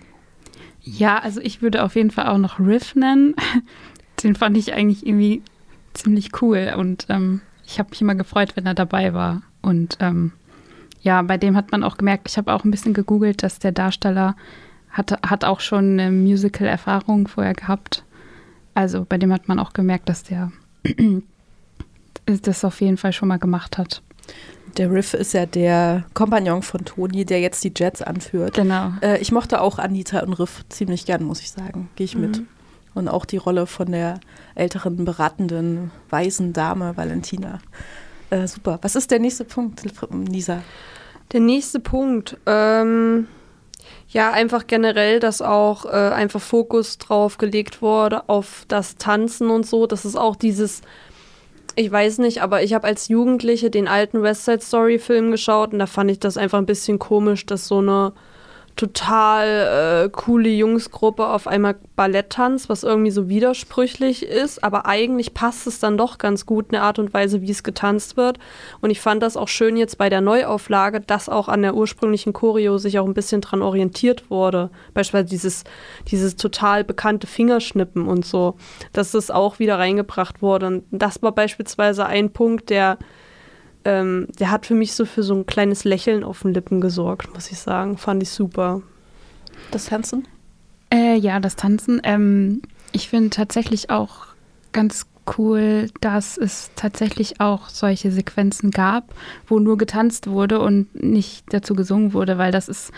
ja, 0.84 1.18
also 1.18 1.42
ich 1.42 1.64
würde 1.64 1.84
auf 1.84 1.96
jeden 1.96 2.12
Fall 2.12 2.28
auch 2.28 2.38
noch 2.38 2.60
Riff 2.60 2.94
nennen. 2.94 3.34
Den 4.22 4.36
fand 4.36 4.58
ich 4.58 4.74
eigentlich 4.76 5.08
irgendwie 5.08 5.42
ziemlich 5.96 6.40
cool 6.44 6.76
und 6.78 7.08
ähm, 7.10 7.42
ich 7.72 7.80
habe 7.80 7.90
mich 7.90 8.02
immer 8.02 8.16
gefreut, 8.16 8.56
wenn 8.56 8.66
er 8.66 8.74
dabei 8.74 9.14
war. 9.14 9.42
Und 9.62 9.98
ähm, 10.02 10.34
ja, 11.02 11.22
bei 11.22 11.38
dem 11.38 11.56
hat 11.56 11.72
man 11.72 11.84
auch 11.84 11.98
gemerkt, 11.98 12.30
ich 12.30 12.38
habe 12.38 12.54
auch 12.54 12.64
ein 12.64 12.72
bisschen 12.72 12.94
gegoogelt, 12.94 13.44
dass 13.44 13.60
der 13.60 13.72
Darsteller 13.72 14.36
hatte, 14.90 15.18
hat 15.26 15.46
auch 15.46 15.62
schon 15.62 16.00
eine 16.00 16.12
Musical-Erfahrung 16.12 17.28
vorher 17.28 17.54
gehabt. 17.54 18.04
Also 18.74 19.06
bei 19.08 19.18
dem 19.18 19.32
hat 19.32 19.48
man 19.48 19.58
auch 19.58 19.74
gemerkt, 19.74 20.10
dass 20.10 20.24
der 20.24 20.52
das 22.26 22.66
auf 22.66 22.82
jeden 22.82 22.98
Fall 22.98 23.14
schon 23.14 23.30
mal 23.30 23.40
gemacht 23.40 23.78
hat. 23.78 24.02
Der 24.78 24.92
Riff 24.92 25.14
ist 25.14 25.34
ja 25.34 25.46
der 25.46 26.06
Kompagnon 26.14 26.62
von 26.62 26.86
Toni, 26.86 27.26
der 27.26 27.42
jetzt 27.42 27.64
die 27.64 27.74
Jets 27.76 28.02
anführt. 28.02 28.54
Genau. 28.56 28.94
Äh, 29.02 29.20
ich 29.20 29.32
mochte 29.32 29.62
auch 29.62 29.80
Anita 29.80 30.22
und 30.22 30.34
Riff 30.34 30.64
ziemlich 30.70 31.06
gern, 31.06 31.24
muss 31.24 31.42
ich 31.42 31.52
sagen. 31.52 31.90
Gehe 31.96 32.06
ich 32.06 32.16
mit. 32.16 32.42
Und 32.94 33.08
auch 33.08 33.26
die 33.26 33.38
Rolle 33.38 33.68
von 33.68 33.92
der 33.92 34.20
älteren, 34.54 35.06
beratenden, 35.06 35.92
weisen 36.10 36.54
Dame 36.54 36.98
Valentina. 36.98 37.60
Äh, 38.30 38.48
super. 38.48 38.80
Was 38.82 38.96
ist 38.96 39.12
der 39.12 39.20
nächste 39.20 39.46
Punkt, 39.46 39.84
Nisa? 40.12 40.62
Der 41.32 41.40
nächste 41.40 41.80
Punkt. 41.80 42.38
Ähm, 42.46 43.28
ja, 44.10 44.32
einfach 44.32 44.68
generell, 44.68 45.20
dass 45.20 45.42
auch 45.42 45.86
äh, 45.86 45.90
einfach 45.90 46.42
Fokus 46.42 46.98
drauf 46.98 47.38
gelegt 47.38 47.82
wurde 47.82 48.28
auf 48.28 48.66
das 48.68 48.98
Tanzen 48.98 49.50
und 49.50 49.66
so. 49.66 49.88
Das 49.88 50.04
ist 50.04 50.18
auch 50.18 50.36
dieses, 50.36 50.82
ich 51.76 51.90
weiß 51.90 52.18
nicht, 52.18 52.42
aber 52.42 52.64
ich 52.64 52.74
habe 52.74 52.88
als 52.88 53.08
Jugendliche 53.08 53.70
den 53.70 53.88
alten 53.88 54.22
West 54.22 54.46
Side 54.46 54.62
Story 54.62 55.00
Film 55.00 55.32
geschaut 55.32 55.72
und 55.72 55.80
da 55.80 55.86
fand 55.86 56.12
ich 56.12 56.20
das 56.20 56.36
einfach 56.36 56.58
ein 56.58 56.66
bisschen 56.66 57.00
komisch, 57.00 57.46
dass 57.46 57.68
so 57.68 57.78
eine 57.78 58.12
total 58.76 60.06
äh, 60.06 60.10
coole 60.10 60.50
Jungsgruppe 60.50 61.28
auf 61.28 61.48
einmal 61.48 61.76
Ballett 61.96 62.30
tanzt, 62.32 62.70
was 62.70 62.84
irgendwie 62.84 63.12
so 63.12 63.30
widersprüchlich 63.30 64.26
ist, 64.26 64.64
aber 64.64 64.86
eigentlich 64.86 65.34
passt 65.34 65.68
es 65.68 65.80
dann 65.80 65.98
doch 65.98 66.18
ganz 66.18 66.46
gut 66.46 66.68
in 66.68 66.72
der 66.72 66.84
Art 66.84 66.98
und 67.00 67.14
Weise, 67.14 67.42
wie 67.42 67.52
es 67.52 67.64
getanzt 67.64 68.18
wird. 68.18 68.40
Und 68.82 68.90
ich 68.90 69.02
fand 69.02 69.22
das 69.22 69.38
auch 69.38 69.48
schön 69.48 69.78
jetzt 69.78 69.98
bei 69.98 70.10
der 70.10 70.22
Neuauflage, 70.22 71.02
dass 71.02 71.30
auch 71.30 71.48
an 71.48 71.62
der 71.62 71.76
ursprünglichen 71.76 72.34
Choreo 72.34 72.78
sich 72.78 72.98
auch 73.00 73.06
ein 73.06 73.14
bisschen 73.14 73.42
dran 73.42 73.62
orientiert 73.62 74.30
wurde. 74.30 74.70
Beispielsweise 74.94 75.30
dieses, 75.30 75.64
dieses 76.08 76.36
total 76.36 76.84
bekannte 76.84 77.28
Fingerschnippen 77.28 78.08
und 78.08 78.26
so, 78.26 78.56
dass 78.94 79.12
das 79.12 79.32
auch 79.32 79.60
wieder 79.60 79.78
reingebracht 79.78 80.42
wurde. 80.42 80.68
Und 80.68 80.84
das 80.92 81.22
war 81.22 81.34
beispielsweise 81.34 82.06
ein 82.06 82.32
Punkt, 82.32 82.70
der 82.70 82.98
ähm, 83.86 84.28
der 84.40 84.52
hat 84.52 84.66
für 84.66 84.76
mich 84.76 84.94
so 84.94 85.06
für 85.06 85.24
so 85.24 85.34
ein 85.36 85.46
kleines 85.46 85.84
Lächeln 85.84 86.24
auf 86.24 86.42
den 86.42 86.54
Lippen 86.54 86.82
gesorgt, 86.82 87.34
muss 87.34 87.52
ich 87.52 87.60
sagen. 87.60 87.98
Fand 87.98 88.22
ich 88.24 88.30
super. 88.30 88.82
Das 89.72 89.86
Tanzen? 89.86 90.28
Äh, 90.92 91.16
ja, 91.16 91.40
das 91.40 91.56
Tanzen. 91.56 92.02
Ähm, 92.04 92.62
ich 92.92 93.10
finde 93.10 93.30
tatsächlich 93.30 93.90
auch 93.90 94.28
ganz 94.74 95.06
cool, 95.38 95.88
dass 96.02 96.38
es 96.38 96.72
tatsächlich 96.76 97.40
auch 97.40 97.70
solche 97.70 98.12
Sequenzen 98.12 98.72
gab, 98.72 99.14
wo 99.48 99.60
nur 99.60 99.78
getanzt 99.78 100.28
wurde 100.28 100.60
und 100.60 100.94
nicht 100.96 101.46
dazu 101.54 101.74
gesungen 101.76 102.14
wurde, 102.14 102.38
weil 102.38 102.52
das 102.52 102.68
ist 102.68 102.92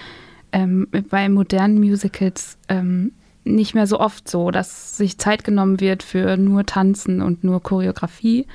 ähm, 0.51 0.87
bei 1.09 1.29
modernen 1.29 1.79
Musicals 1.79 2.57
ähm, 2.69 3.11
nicht 3.43 3.73
mehr 3.75 3.87
so 3.87 3.99
oft 3.99 4.29
so, 4.29 4.51
dass 4.51 4.97
sich 4.97 5.17
Zeit 5.17 5.43
genommen 5.43 5.79
wird 5.79 6.01
für 6.01 6.37
nur 6.37 6.65
Tanzen 6.65 7.21
und 7.21 7.43
nur 7.43 7.61
Choreografie. 7.61 8.47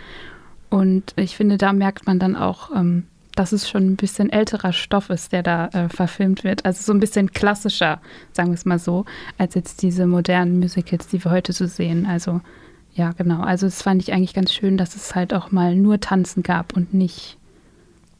Und 0.71 1.15
ich 1.17 1.37
finde, 1.37 1.59
da 1.59 1.73
merkt 1.73 2.07
man 2.07 2.19
dann 2.19 2.37
auch, 2.37 2.75
ähm, 2.75 3.05
dass 3.35 3.53
es 3.53 3.69
schon 3.69 3.87
ein 3.87 3.97
bisschen 3.97 4.31
älterer 4.31 4.73
Stoff 4.73 5.11
ist, 5.11 5.33
der 5.33 5.43
da 5.43 5.69
äh, 5.69 5.89
verfilmt 5.89 6.43
wird. 6.45 6.65
Also 6.65 6.83
so 6.83 6.93
ein 6.93 7.01
bisschen 7.01 7.33
klassischer, 7.33 8.01
sagen 8.33 8.51
wir 8.51 8.55
es 8.55 8.65
mal 8.65 8.81
so, 8.81 9.05
als 9.39 9.55
jetzt 9.55 9.83
diese 9.83 10.07
modernen 10.07 10.59
Musicals, 10.59 11.07
die 11.07 11.23
wir 11.25 11.31
heute 11.31 11.53
so 11.53 11.67
sehen. 11.67 12.05
Also 12.05 12.41
ja, 12.95 13.13
genau. 13.13 13.41
Also 13.41 13.67
das 13.67 13.83
fand 13.83 14.03
ich 14.03 14.13
eigentlich 14.13 14.35
ganz 14.35 14.53
schön, 14.53 14.77
dass 14.77 14.97
es 14.97 15.15
halt 15.15 15.33
auch 15.33 15.53
mal 15.53 15.77
nur 15.77 16.01
Tanzen 16.01 16.43
gab 16.43 16.77
und 16.77 16.95
nicht 16.95 17.39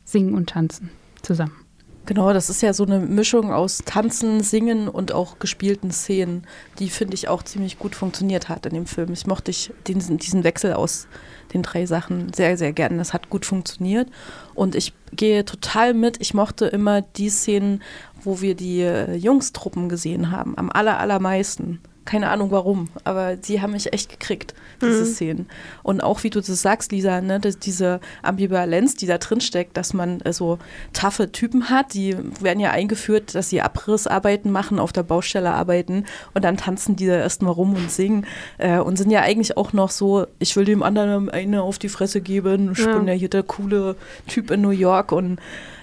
Singen 0.05 0.35
und 0.35 0.51
Tanzen 0.51 0.91
zusammen. 1.21 1.68
Genau, 2.09 2.33
das 2.33 2.49
ist 2.49 2.63
ja 2.63 2.73
so 2.73 2.87
eine 2.87 3.01
Mischung 3.01 3.53
aus 3.53 3.83
Tanzen, 3.85 4.43
Singen 4.43 4.89
und 4.89 5.13
auch 5.13 5.39
gespielten 5.39 5.91
Szenen, 5.91 6.47
die 6.79 6.89
finde 6.89 7.13
ich 7.13 7.29
auch 7.29 7.43
ziemlich 7.43 7.79
gut 7.79 7.95
funktioniert 7.95 8.49
hat 8.49 8.65
in 8.65 8.73
dem 8.73 8.87
Film. 8.87 9.13
Ich 9.13 9.27
mochte 9.27 9.51
ich 9.51 9.75
diesen, 9.87 10.17
diesen 10.17 10.43
Wechsel 10.43 10.73
aus 10.73 11.07
den 11.53 11.63
drei 11.63 11.85
Sachen 11.85 12.33
sehr, 12.33 12.57
sehr 12.57 12.73
gerne. 12.73 12.97
Das 12.97 13.13
hat 13.13 13.29
gut 13.29 13.45
funktioniert 13.45 14.09
und 14.55 14.75
ich 14.75 14.95
gehe 15.13 15.45
total 15.45 15.93
mit. 15.93 16.19
Ich 16.23 16.33
mochte 16.33 16.65
immer 16.65 17.03
die 17.03 17.29
Szenen, 17.29 17.83
wo 18.23 18.41
wir 18.41 18.55
die 18.55 18.81
äh, 18.81 19.15
Jungstruppen 19.15 19.91
gesehen 19.91 20.31
haben, 20.31 20.57
am 20.57 20.71
aller, 20.71 20.99
allermeisten. 20.99 21.79
Keine 22.09 22.31
Ahnung 22.31 22.51
warum, 22.51 22.89
aber 23.05 23.37
die 23.37 23.61
haben 23.61 23.73
mich 23.73 23.93
echt 23.93 24.09
gekriegt, 24.09 24.55
diese 24.81 25.05
mhm. 25.05 25.05
Szenen. 25.05 25.47
Und 25.83 26.01
auch 26.01 26.23
wie 26.23 26.31
du 26.31 26.41
das 26.41 26.63
sagst, 26.63 26.91
Lisa, 26.91 27.21
ne, 27.21 27.39
diese 27.39 28.01
Ambivalenz, 28.23 28.95
die 28.95 29.07
da 29.07 29.19
drin 29.19 29.43
steckt, 29.43 29.77
dass 29.77 29.93
man 29.93 30.23
äh, 30.23 30.33
so 30.33 30.59
taffe 30.95 31.33
Typen 31.33 31.69
hat, 31.69 31.93
die 31.93 32.17
werden 32.41 32.61
ja 32.61 32.71
eingeführt, 32.71 33.35
dass 33.35 33.51
sie 33.51 33.61
Abrissarbeiten 33.61 34.51
machen, 34.51 34.79
auf 34.79 34.91
der 34.91 35.03
Baustelle 35.03 35.53
arbeiten 35.53 36.07
und 36.33 36.47
dann 36.47 36.57
tanzen 36.57 36.97
die 36.97 37.07
da 37.07 37.13
erstmal 37.13 37.53
rum 37.53 37.75
und 37.75 37.91
singen 37.91 38.25
äh, 38.57 38.79
und 38.79 38.97
sind 38.97 39.11
ja 39.11 39.21
eigentlich 39.21 39.59
auch 39.59 39.75
noch 39.75 39.91
so, 39.91 40.27
ich 40.39 40.57
will 40.57 40.65
dem 40.65 40.83
anderen 40.83 41.29
eine 41.29 41.61
auf 41.61 41.79
die 41.79 41.91
Fresse 41.91 42.23
geben, 42.23 42.73
ich 42.73 42.79
ja. 42.79 42.97
bin 42.97 43.07
ja 43.07 43.13
hier 43.13 43.29
der 43.29 43.43
coole 43.43 43.97
Typ 44.27 44.51
in 44.51 44.63
New 44.63 44.71
York 44.71 45.13
und 45.13 45.41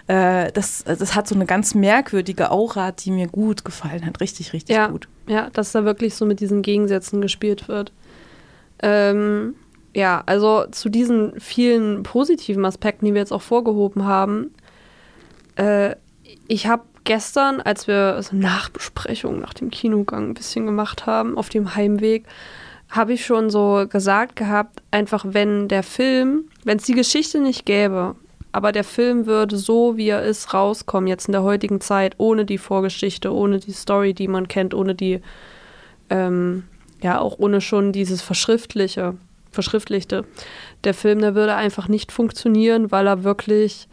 äh, 0.08 0.51
das, 0.53 0.86
das 0.86 1.13
hat 1.13 1.27
so 1.27 1.36
eine 1.36 1.46
ganz 1.46 1.75
merkwürdige 1.75 2.50
Aura, 2.50 2.91
die 2.91 3.12
mir 3.12 3.27
gut 3.27 3.63
gefallen 3.63 4.08
hat. 4.08 4.22
Richtig, 4.22 4.53
richtig 4.53 4.75
ja, 4.75 4.88
gut. 4.88 5.08
Ja, 5.27 5.50
dass 5.51 5.72
da 5.72 5.86
wirklich 5.86 6.15
so 6.15 6.25
mit 6.25 6.39
diesen 6.39 6.62
Gegensätzen 6.62 7.22
gespielt 7.22 7.67
wird. 7.67 7.91
Ähm, 8.79 9.55
ja, 9.96 10.24
also 10.25 10.65
zu 10.72 10.89
diesen 10.89 11.39
vielen 11.39 12.03
positiven 12.03 12.65
Aspekten, 12.65 13.05
die 13.05 13.13
wir 13.13 13.22
jetzt 13.22 13.32
auch 13.32 13.41
vorgehoben 13.41 14.05
haben. 14.05 14.53
Äh, 15.55 15.96
ich 16.48 16.67
habe 16.67 16.84
gestern, 17.05 17.62
als 17.62 17.88
wir 17.88 18.22
so 18.22 18.36
Nachbesprechung 18.36 19.39
nach 19.39 19.53
dem 19.53 19.72
Kinogang 19.72 20.29
ein 20.29 20.34
bisschen 20.34 20.65
gemacht 20.65 21.05
haben, 21.05 21.38
auf 21.38 21.50
dem 21.50 21.75
Heimweg, 21.75 22.25
habe 22.89 23.13
ich 23.13 23.25
schon 23.25 23.50
so 23.50 23.86
gesagt 23.89 24.36
gehabt, 24.36 24.84
einfach 24.91 25.25
wenn 25.27 25.67
der 25.67 25.84
Film, 25.84 26.50
wenn 26.63 26.77
es 26.77 26.86
die 26.86 26.94
Geschichte 26.94 27.39
nicht 27.39 27.65
gäbe, 27.65 28.15
aber 28.55 28.71
der 28.71 28.85
Film 28.85 29.25
würde 29.25 29.57
so, 29.57 29.97
wie 29.97 30.07
er 30.07 30.24
ist, 30.24 30.53
rauskommen, 30.53 31.09
jetzt 31.09 31.27
in 31.27 31.33
der 31.33 31.43
heutigen 31.43 31.81
Zeit, 31.81 32.15
ohne 32.19 32.45
die 32.45 32.57
Vorgeschichte, 32.57 33.33
ohne 33.33 33.59
die 33.59 33.74
Story, 33.74 34.13
die 34.13 34.29
man 34.29 34.47
kennt, 34.47 34.74
ohne 34.74 34.95
die, 34.95 35.19
ähm, 36.09 36.63
ja, 37.03 37.19
auch 37.19 37.38
ohne 37.38 37.59
schon 37.59 37.91
dieses 37.91 38.21
Verschriftliche, 38.21 39.17
Verschriftlichte. 39.51 40.24
Der 40.85 40.93
Film, 40.93 41.19
der 41.19 41.35
würde 41.35 41.55
einfach 41.55 41.89
nicht 41.89 42.13
funktionieren, 42.13 42.93
weil 42.93 43.07
er 43.07 43.25
wirklich, 43.25 43.89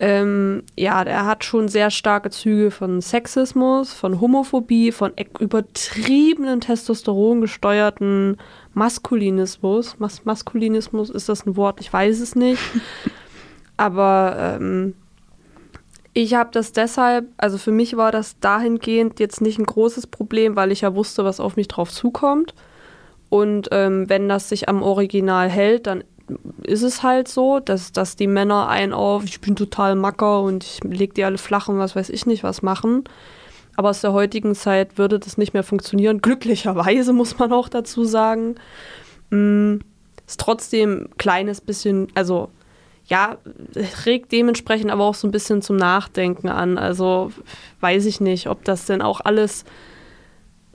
ähm, 0.00 0.64
ja, 0.76 1.02
er 1.02 1.24
hat 1.24 1.42
schon 1.42 1.68
sehr 1.68 1.90
starke 1.90 2.28
Züge 2.28 2.70
von 2.70 3.00
Sexismus, 3.00 3.94
von 3.94 4.20
Homophobie, 4.20 4.92
von 4.92 5.12
übertriebenen 5.38 6.60
Testosteron 6.60 7.40
gesteuerten 7.40 8.36
Maskulinismus. 8.74 9.96
Mas 9.98 10.26
Maskulinismus, 10.26 11.08
ist 11.08 11.30
das 11.30 11.46
ein 11.46 11.56
Wort? 11.56 11.80
Ich 11.80 11.90
weiß 11.90 12.20
es 12.20 12.34
nicht. 12.34 12.60
Aber 13.76 14.36
ähm, 14.38 14.94
ich 16.12 16.34
habe 16.34 16.50
das 16.52 16.72
deshalb, 16.72 17.26
also 17.36 17.58
für 17.58 17.72
mich 17.72 17.96
war 17.96 18.12
das 18.12 18.38
dahingehend 18.38 19.18
jetzt 19.18 19.40
nicht 19.40 19.58
ein 19.58 19.66
großes 19.66 20.06
Problem, 20.06 20.54
weil 20.54 20.70
ich 20.70 20.82
ja 20.82 20.94
wusste, 20.94 21.24
was 21.24 21.40
auf 21.40 21.56
mich 21.56 21.68
drauf 21.68 21.90
zukommt. 21.90 22.54
Und 23.30 23.68
ähm, 23.72 24.08
wenn 24.08 24.28
das 24.28 24.48
sich 24.48 24.68
am 24.68 24.82
Original 24.82 25.48
hält, 25.48 25.88
dann 25.88 26.04
ist 26.62 26.82
es 26.82 27.02
halt 27.02 27.28
so, 27.28 27.58
dass, 27.58 27.92
dass 27.92 28.16
die 28.16 28.28
Männer 28.28 28.68
einen 28.68 28.92
auf, 28.92 29.24
ich 29.24 29.40
bin 29.40 29.56
total 29.56 29.96
macker 29.96 30.42
und 30.42 30.64
ich 30.64 30.80
leg 30.84 31.14
die 31.14 31.24
alle 31.24 31.38
flach 31.38 31.68
und 31.68 31.78
was 31.78 31.96
weiß 31.96 32.10
ich 32.10 32.26
nicht 32.26 32.44
was 32.44 32.62
machen. 32.62 33.04
Aber 33.76 33.90
aus 33.90 34.00
der 34.00 34.12
heutigen 34.12 34.54
Zeit 34.54 34.98
würde 34.98 35.18
das 35.18 35.36
nicht 35.36 35.52
mehr 35.52 35.64
funktionieren. 35.64 36.20
Glücklicherweise 36.20 37.12
muss 37.12 37.38
man 37.38 37.52
auch 37.52 37.68
dazu 37.68 38.04
sagen. 38.04 38.54
Mm, 39.30 39.78
ist 40.26 40.40
trotzdem 40.40 41.06
ein 41.06 41.18
kleines 41.18 41.60
bisschen, 41.60 42.06
also 42.14 42.50
ja, 43.06 43.36
regt 44.06 44.32
dementsprechend 44.32 44.90
aber 44.90 45.04
auch 45.04 45.14
so 45.14 45.28
ein 45.28 45.32
bisschen 45.32 45.60
zum 45.62 45.76
Nachdenken 45.76 46.48
an. 46.48 46.78
Also 46.78 47.32
weiß 47.80 48.06
ich 48.06 48.20
nicht, 48.20 48.48
ob 48.48 48.64
das 48.64 48.86
denn 48.86 49.02
auch 49.02 49.20
alles, 49.20 49.64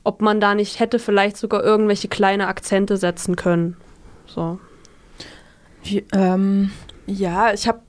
ob 0.04 0.22
man 0.22 0.40
da 0.40 0.54
nicht 0.54 0.80
hätte 0.80 1.00
vielleicht 1.00 1.38
sogar 1.38 1.64
irgendwelche 1.64 2.08
kleine 2.08 2.48
Akzente 2.48 2.98
setzen 2.98 3.36
können. 3.36 3.78
So. 4.28 4.60
Wie, 5.84 6.06
ähm, 6.14 6.72
ja, 7.08 7.54
ich 7.54 7.68
habe 7.68 7.82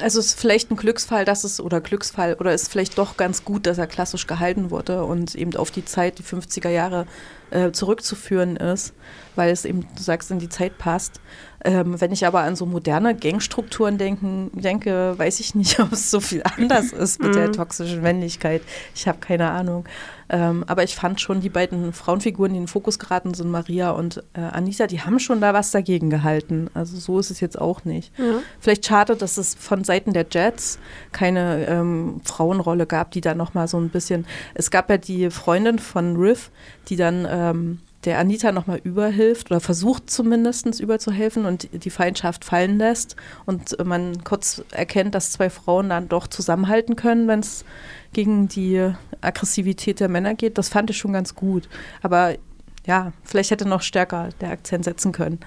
also 0.00 0.18
es 0.18 0.26
ist 0.26 0.40
vielleicht 0.40 0.70
ein 0.70 0.76
Glücksfall, 0.76 1.24
dass 1.24 1.44
es, 1.44 1.60
oder 1.60 1.80
Glücksfall, 1.80 2.34
oder 2.34 2.54
ist 2.54 2.70
vielleicht 2.70 2.96
doch 2.98 3.16
ganz 3.16 3.44
gut, 3.44 3.66
dass 3.66 3.78
er 3.78 3.86
klassisch 3.86 4.26
gehalten 4.26 4.70
wurde 4.70 5.04
und 5.04 5.34
eben 5.34 5.54
auf 5.56 5.70
die 5.70 5.84
Zeit, 5.84 6.18
die 6.18 6.22
50er 6.22 6.70
Jahre 6.70 7.06
äh, 7.50 7.70
zurückzuführen 7.72 8.56
ist, 8.56 8.94
weil 9.36 9.50
es 9.50 9.64
eben, 9.64 9.86
du 9.96 10.02
sagst, 10.02 10.30
in 10.30 10.38
die 10.38 10.48
Zeit 10.48 10.78
passt. 10.78 11.20
Ähm, 11.64 12.00
wenn 12.00 12.12
ich 12.12 12.26
aber 12.26 12.40
an 12.40 12.56
so 12.56 12.66
moderne 12.66 13.14
Gangstrukturen 13.14 13.98
denken, 13.98 14.50
denke, 14.54 15.14
weiß 15.16 15.40
ich 15.40 15.54
nicht, 15.54 15.78
ob 15.80 15.92
es 15.92 16.10
so 16.10 16.20
viel 16.20 16.42
anders 16.42 16.92
ist 16.92 17.22
mit 17.22 17.34
der 17.34 17.48
mhm. 17.48 17.52
toxischen 17.52 18.02
Männlichkeit. 18.02 18.62
Ich 18.94 19.06
habe 19.06 19.18
keine 19.18 19.50
Ahnung. 19.50 19.84
Ähm, 20.28 20.64
aber 20.66 20.82
ich 20.82 20.96
fand 20.96 21.20
schon 21.20 21.40
die 21.40 21.50
beiden 21.50 21.92
Frauenfiguren, 21.92 22.52
die 22.52 22.56
in 22.56 22.62
den 22.64 22.68
Fokus 22.68 22.98
geraten 22.98 23.34
sind, 23.34 23.50
Maria 23.50 23.90
und 23.90 24.24
äh, 24.32 24.40
Anita, 24.40 24.86
die 24.86 25.02
haben 25.02 25.18
schon 25.18 25.42
da 25.42 25.52
was 25.52 25.70
dagegen 25.72 26.08
gehalten. 26.08 26.70
Also 26.72 26.96
so 26.96 27.18
ist 27.18 27.30
es 27.30 27.40
jetzt 27.40 27.60
auch 27.60 27.84
nicht. 27.84 28.16
Ja. 28.18 28.40
Vielleicht 28.58 28.86
schade, 28.86 29.14
dass 29.14 29.36
es 29.36 29.54
von 29.54 29.84
Seiten 29.84 30.14
der 30.14 30.26
Jets 30.30 30.78
keine 31.12 31.66
ähm, 31.66 32.22
Frauenrolle 32.24 32.86
gab, 32.86 33.10
die 33.10 33.20
da 33.20 33.34
nochmal 33.34 33.68
so 33.68 33.78
ein 33.78 33.90
bisschen. 33.90 34.26
Es 34.54 34.70
gab 34.70 34.88
ja 34.88 34.96
die 34.96 35.30
Freundin 35.30 35.78
von 35.78 36.16
Riff, 36.16 36.50
die 36.88 36.96
dann 36.96 37.26
ähm, 37.30 37.80
der 38.04 38.18
Anita 38.18 38.52
nochmal 38.52 38.80
überhilft 38.82 39.50
oder 39.50 39.60
versucht 39.60 40.10
zumindest 40.10 40.80
überzuhelfen 40.80 41.44
und 41.46 41.68
die 41.84 41.90
Feindschaft 41.90 42.44
fallen 42.44 42.78
lässt 42.78 43.16
und 43.46 43.76
man 43.84 44.24
kurz 44.24 44.62
erkennt, 44.72 45.14
dass 45.14 45.32
zwei 45.32 45.50
Frauen 45.50 45.88
dann 45.88 46.08
doch 46.08 46.26
zusammenhalten 46.26 46.96
können, 46.96 47.28
wenn 47.28 47.40
es 47.40 47.64
gegen 48.12 48.48
die 48.48 48.92
Aggressivität 49.20 50.00
der 50.00 50.08
Männer 50.08 50.34
geht. 50.34 50.58
Das 50.58 50.68
fand 50.68 50.90
ich 50.90 50.98
schon 50.98 51.12
ganz 51.12 51.34
gut. 51.34 51.68
Aber 52.02 52.34
ja, 52.86 53.12
vielleicht 53.22 53.50
hätte 53.52 53.68
noch 53.68 53.82
stärker 53.82 54.30
der 54.40 54.50
Akzent 54.50 54.84
setzen 54.84 55.12
können. 55.12 55.38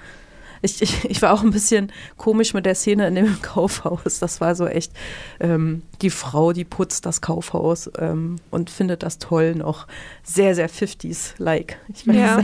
Ich, 0.66 0.82
ich, 0.82 1.06
ich 1.06 1.22
war 1.22 1.32
auch 1.34 1.44
ein 1.44 1.52
bisschen 1.52 1.92
komisch 2.18 2.54
mit 2.54 2.66
der 2.66 2.76
Szene 2.76 3.08
in 3.08 3.16
dem 3.16 3.42
Kaufhaus. 3.42 4.20
Das 4.20 4.42
war 4.42 4.56
so 4.56 4.68
echt 4.68 4.92
ähm, 5.40 5.84
die 6.02 6.10
Frau, 6.10 6.52
die 6.52 6.66
putzt 6.66 7.06
das 7.06 7.22
Kaufhaus 7.22 7.90
ähm, 7.98 8.38
und 8.52 8.70
findet 8.70 9.04
das 9.04 9.20
toll 9.20 9.56
noch. 9.56 9.88
Sehr, 10.24 10.56
sehr 10.56 10.70
50s-like. 10.70 11.78
Ich 11.94 12.08
weiß, 12.08 12.16
Ja. 12.16 12.42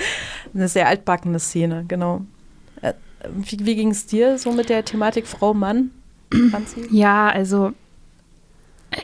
eine 0.54 0.68
sehr 0.68 0.86
altbackene 0.88 1.40
Szene, 1.40 1.84
genau. 1.88 2.22
Äh, 2.82 2.92
wie 3.34 3.64
wie 3.64 3.74
ging 3.74 3.90
es 3.90 4.06
dir 4.06 4.38
so 4.38 4.52
mit 4.52 4.68
der 4.68 4.84
Thematik 4.84 5.26
Frau, 5.26 5.54
Mann? 5.54 5.90
Ja, 6.90 7.28
also 7.28 7.72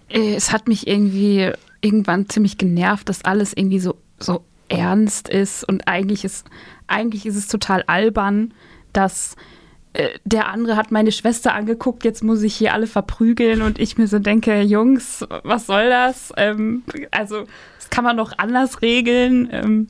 äh, 0.09 0.35
es 0.35 0.53
hat 0.53 0.69
mich 0.69 0.87
irgendwie 0.87 1.53
irgendwann 1.81 2.29
ziemlich 2.29 2.59
genervt, 2.59 3.09
dass 3.09 3.25
alles 3.25 3.53
irgendwie 3.55 3.81
so, 3.81 3.97
so 4.19 4.45
ernst 4.69 5.29
ist 5.29 5.65
und 5.65 5.89
eigentlich 5.89 6.25
ist, 6.25 6.47
eigentlich 6.87 7.27
ist 7.27 7.37
es 7.37 7.49
total 7.49 7.83
albern, 7.87 8.53
dass 8.93 9.37
äh, 9.93 10.09
der 10.25 10.49
andere 10.49 10.77
hat 10.77 10.91
meine 10.93 11.13
Schwester 11.13 11.55
angeguckt, 11.55 12.05
jetzt 12.05 12.23
muss 12.23 12.43
ich 12.43 12.55
hier 12.55 12.75
alle 12.75 12.87
verprügeln 12.87 13.63
und 13.63 13.79
ich 13.79 13.99
mir 13.99 14.07
so 14.07 14.19
denke, 14.19 14.63
Jungs, 14.63 15.25
was 15.43 15.67
soll 15.67 15.89
das? 15.89 16.33
Ähm, 16.37 16.83
also 17.11 17.47
das 17.79 17.91
kann 17.91 18.05
man 18.05 18.17
doch 18.17 18.33
anders 18.37 18.83
regeln. 18.83 19.49
Ähm, 19.51 19.89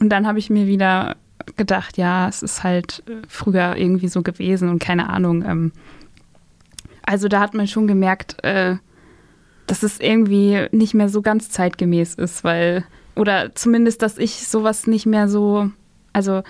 und 0.00 0.10
dann 0.10 0.26
habe 0.26 0.38
ich 0.38 0.50
mir 0.50 0.66
wieder 0.66 1.16
gedacht, 1.56 1.96
ja, 1.96 2.28
es 2.28 2.42
ist 2.42 2.62
halt 2.62 3.02
äh, 3.06 3.26
früher 3.28 3.76
irgendwie 3.76 4.08
so 4.08 4.22
gewesen 4.22 4.68
und 4.68 4.80
keine 4.80 5.08
Ahnung. 5.08 5.44
Ähm, 5.44 5.72
also 7.02 7.28
da 7.28 7.40
hat 7.40 7.54
man 7.54 7.66
schon 7.66 7.86
gemerkt, 7.86 8.42
äh, 8.44 8.76
dass 9.66 9.82
es 9.82 10.00
irgendwie 10.00 10.66
nicht 10.72 10.94
mehr 10.94 11.08
so 11.08 11.22
ganz 11.22 11.50
zeitgemäß 11.50 12.14
ist, 12.14 12.44
weil, 12.44 12.84
oder 13.18 13.54
zumindest, 13.54 14.02
dass 14.02 14.18
ich 14.18 14.46
sowas 14.46 14.86
nicht 14.86 15.06
mehr 15.06 15.28
so, 15.28 15.70
also 16.12 16.42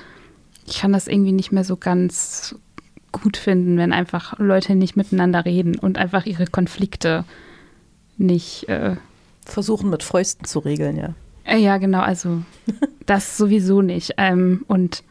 ich 0.66 0.80
kann 0.80 0.92
das 0.92 1.08
irgendwie 1.08 1.32
nicht 1.32 1.52
mehr 1.52 1.64
so 1.64 1.76
ganz 1.76 2.54
gut 3.10 3.36
finden, 3.36 3.78
wenn 3.78 3.92
einfach 3.92 4.38
Leute 4.38 4.74
nicht 4.74 4.96
miteinander 4.96 5.44
reden 5.44 5.78
und 5.78 5.98
einfach 5.98 6.26
ihre 6.26 6.46
Konflikte 6.46 7.24
nicht, 8.18 8.68
äh, 8.68 8.96
Versuchen 9.46 9.88
mit 9.88 10.02
Fäusten 10.02 10.44
zu 10.44 10.58
regeln, 10.58 10.96
ja. 10.96 11.14
äh, 11.44 11.56
ja 11.56 11.78
genau, 11.78 12.00
also 12.00 12.42
das 13.06 13.38
sowieso 13.38 13.80
nicht. 13.80 14.14
Ähm, 14.18 14.64
und 14.68 15.02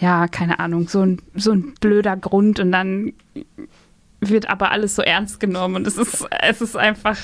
ja, 0.00 0.28
keine 0.28 0.58
Ahnung, 0.60 0.88
so 0.88 1.02
ein, 1.02 1.20
so 1.34 1.52
ein 1.52 1.74
blöder 1.80 2.16
Grund 2.16 2.58
und 2.58 2.72
dann 2.72 3.12
wird 4.20 4.48
aber 4.48 4.70
alles 4.70 4.96
so 4.96 5.02
ernst 5.02 5.40
genommen 5.40 5.76
und 5.76 5.86
es 5.86 5.98
ist, 5.98 6.26
es 6.40 6.62
ist 6.62 6.76
einfach 6.76 7.18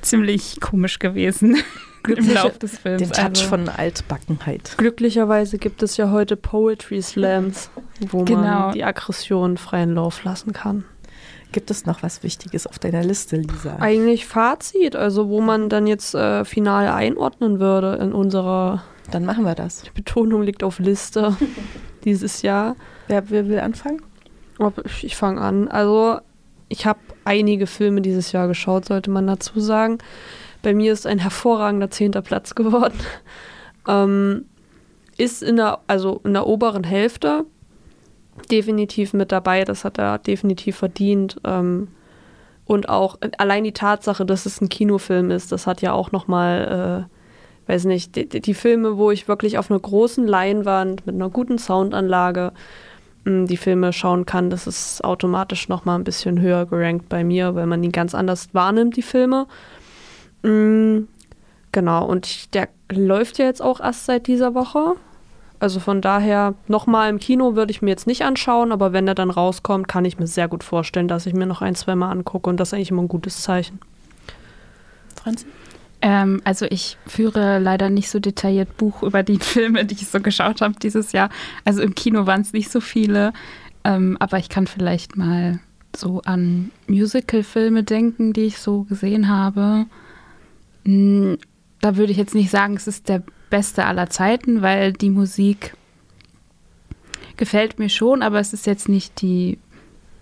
ziemlich 0.00 0.60
komisch 0.60 0.98
gewesen 0.98 1.58
im 2.00 2.14
Glückliche- 2.14 2.34
Lauf 2.34 2.58
des 2.58 2.78
Films. 2.78 3.02
Den 3.02 3.10
Touch 3.12 3.24
also, 3.24 3.44
von 3.46 3.68
Altbackenheit. 3.68 4.74
Glücklicherweise 4.78 5.58
gibt 5.58 5.82
es 5.82 5.96
ja 5.96 6.10
heute 6.10 6.36
Poetry 6.36 7.02
Slams, 7.02 7.70
wo 8.10 8.24
Genau. 8.24 8.40
man 8.40 8.72
die 8.72 8.84
Aggression 8.84 9.56
freien 9.56 9.94
Lauf 9.94 10.24
lassen 10.24 10.52
kann. 10.52 10.84
Gibt 11.52 11.70
es 11.70 11.84
noch 11.84 12.02
was 12.04 12.22
Wichtiges 12.22 12.66
auf 12.66 12.78
deiner 12.78 13.02
Liste, 13.02 13.36
Lisa? 13.36 13.76
Eigentlich 13.80 14.24
Fazit, 14.26 14.94
also 14.94 15.28
wo 15.28 15.40
man 15.40 15.68
dann 15.68 15.86
jetzt 15.88 16.14
äh, 16.14 16.44
final 16.44 16.86
einordnen 16.88 17.58
würde 17.58 17.96
in 18.00 18.12
unserer 18.12 18.84
Dann 19.10 19.24
machen 19.24 19.44
wir 19.44 19.56
das. 19.56 19.82
Betonung 19.94 20.42
liegt 20.42 20.62
auf 20.62 20.78
Liste 20.78 21.36
dieses 22.04 22.42
Jahr. 22.42 22.76
Wer, 23.08 23.30
wer 23.30 23.48
will 23.48 23.58
anfangen? 23.58 24.00
Ich 25.02 25.16
fange 25.16 25.40
an. 25.40 25.66
Also, 25.68 26.18
ich 26.68 26.86
habe 26.86 27.00
einige 27.24 27.66
Filme 27.66 28.00
dieses 28.00 28.30
Jahr 28.30 28.46
geschaut, 28.46 28.84
sollte 28.84 29.10
man 29.10 29.26
dazu 29.26 29.58
sagen. 29.58 29.98
Bei 30.62 30.74
mir 30.74 30.92
ist 30.92 31.06
ein 31.06 31.18
hervorragender 31.18 31.90
zehnter 31.90 32.22
Platz 32.22 32.54
geworden. 32.54 32.98
Ähm, 33.88 34.44
ist 35.16 35.42
in 35.42 35.56
der, 35.56 35.80
also 35.86 36.20
in 36.22 36.34
der 36.34 36.46
oberen 36.46 36.84
Hälfte 36.84 37.46
definitiv 38.50 39.14
mit 39.14 39.32
dabei. 39.32 39.64
Das 39.64 39.84
hat 39.84 39.98
er 39.98 40.18
definitiv 40.18 40.76
verdient. 40.76 41.40
Ähm, 41.44 41.88
und 42.66 42.88
auch 42.88 43.18
allein 43.38 43.64
die 43.64 43.72
Tatsache, 43.72 44.24
dass 44.24 44.46
es 44.46 44.60
ein 44.60 44.68
Kinofilm 44.68 45.30
ist, 45.30 45.50
das 45.50 45.66
hat 45.66 45.82
ja 45.82 45.92
auch 45.92 46.12
nochmal, 46.12 47.08
äh, 47.66 47.70
weiß 47.72 47.86
nicht, 47.86 48.14
die, 48.14 48.28
die 48.28 48.54
Filme, 48.54 48.96
wo 48.96 49.10
ich 49.10 49.28
wirklich 49.28 49.58
auf 49.58 49.70
einer 49.70 49.80
großen 49.80 50.26
Leinwand 50.26 51.04
mit 51.04 51.16
einer 51.16 51.30
guten 51.30 51.58
Soundanlage 51.58 52.52
mh, 53.24 53.46
die 53.46 53.56
Filme 53.56 53.92
schauen 53.92 54.24
kann, 54.24 54.50
das 54.50 54.66
ist 54.66 55.02
automatisch 55.02 55.68
nochmal 55.68 55.98
ein 55.98 56.04
bisschen 56.04 56.40
höher 56.40 56.66
gerankt 56.66 57.08
bei 57.08 57.24
mir, 57.24 57.54
weil 57.56 57.66
man 57.66 57.82
die 57.82 57.90
ganz 57.90 58.14
anders 58.14 58.50
wahrnimmt, 58.52 58.96
die 58.96 59.02
Filme. 59.02 59.46
Mm, 60.42 61.02
genau, 61.72 62.04
und 62.06 62.26
ich- 62.26 62.50
der 62.50 62.68
läuft 62.90 63.38
ja 63.38 63.44
jetzt 63.46 63.62
auch 63.62 63.80
erst 63.80 64.06
seit 64.06 64.26
dieser 64.26 64.54
Woche. 64.54 64.94
Also 65.58 65.78
von 65.78 66.00
daher, 66.00 66.54
nochmal 66.68 67.10
im 67.10 67.18
Kino 67.18 67.54
würde 67.54 67.70
ich 67.70 67.82
mir 67.82 67.90
jetzt 67.90 68.06
nicht 68.06 68.22
anschauen, 68.22 68.72
aber 68.72 68.92
wenn 68.94 69.06
er 69.06 69.14
dann 69.14 69.28
rauskommt, 69.30 69.88
kann 69.88 70.06
ich 70.06 70.18
mir 70.18 70.26
sehr 70.26 70.48
gut 70.48 70.64
vorstellen, 70.64 71.06
dass 71.06 71.26
ich 71.26 71.34
mir 71.34 71.44
noch 71.46 71.60
ein, 71.60 71.74
zwei 71.74 71.94
Mal 71.94 72.10
angucke 72.10 72.48
und 72.48 72.58
das 72.58 72.68
ist 72.68 72.74
eigentlich 72.74 72.90
immer 72.90 73.02
ein 73.02 73.08
gutes 73.08 73.42
Zeichen. 73.42 73.78
Franzi? 75.22 75.44
Ähm, 76.02 76.40
also 76.44 76.64
ich 76.70 76.96
führe 77.06 77.58
leider 77.58 77.90
nicht 77.90 78.08
so 78.08 78.20
detailliert 78.20 78.74
Buch 78.78 79.02
über 79.02 79.22
die 79.22 79.38
Filme, 79.40 79.84
die 79.84 79.94
ich 79.96 80.08
so 80.08 80.20
geschaut 80.20 80.62
habe 80.62 80.74
dieses 80.82 81.12
Jahr. 81.12 81.28
Also 81.66 81.82
im 81.82 81.94
Kino 81.94 82.24
waren 82.26 82.40
es 82.40 82.54
nicht 82.54 82.70
so 82.70 82.80
viele, 82.80 83.34
ähm, 83.84 84.16
aber 84.18 84.38
ich 84.38 84.48
kann 84.48 84.66
vielleicht 84.66 85.18
mal 85.18 85.60
so 85.94 86.22
an 86.24 86.70
Musical-Filme 86.86 87.82
denken, 87.82 88.32
die 88.32 88.42
ich 88.46 88.58
so 88.60 88.84
gesehen 88.84 89.28
habe. 89.28 89.84
Hm, 90.84 91.38
da 91.80 91.96
würde 91.96 92.12
ich 92.12 92.18
jetzt 92.18 92.34
nicht 92.34 92.50
sagen, 92.50 92.76
es 92.76 92.86
ist 92.86 93.08
der 93.08 93.22
beste 93.48 93.84
aller 93.84 94.08
Zeiten, 94.08 94.62
weil 94.62 94.92
die 94.92 95.10
Musik 95.10 95.74
gefällt 97.36 97.78
mir 97.78 97.88
schon, 97.88 98.22
aber 98.22 98.38
es 98.38 98.52
ist 98.52 98.66
jetzt 98.66 98.88
nicht 98.88 99.22
die 99.22 99.58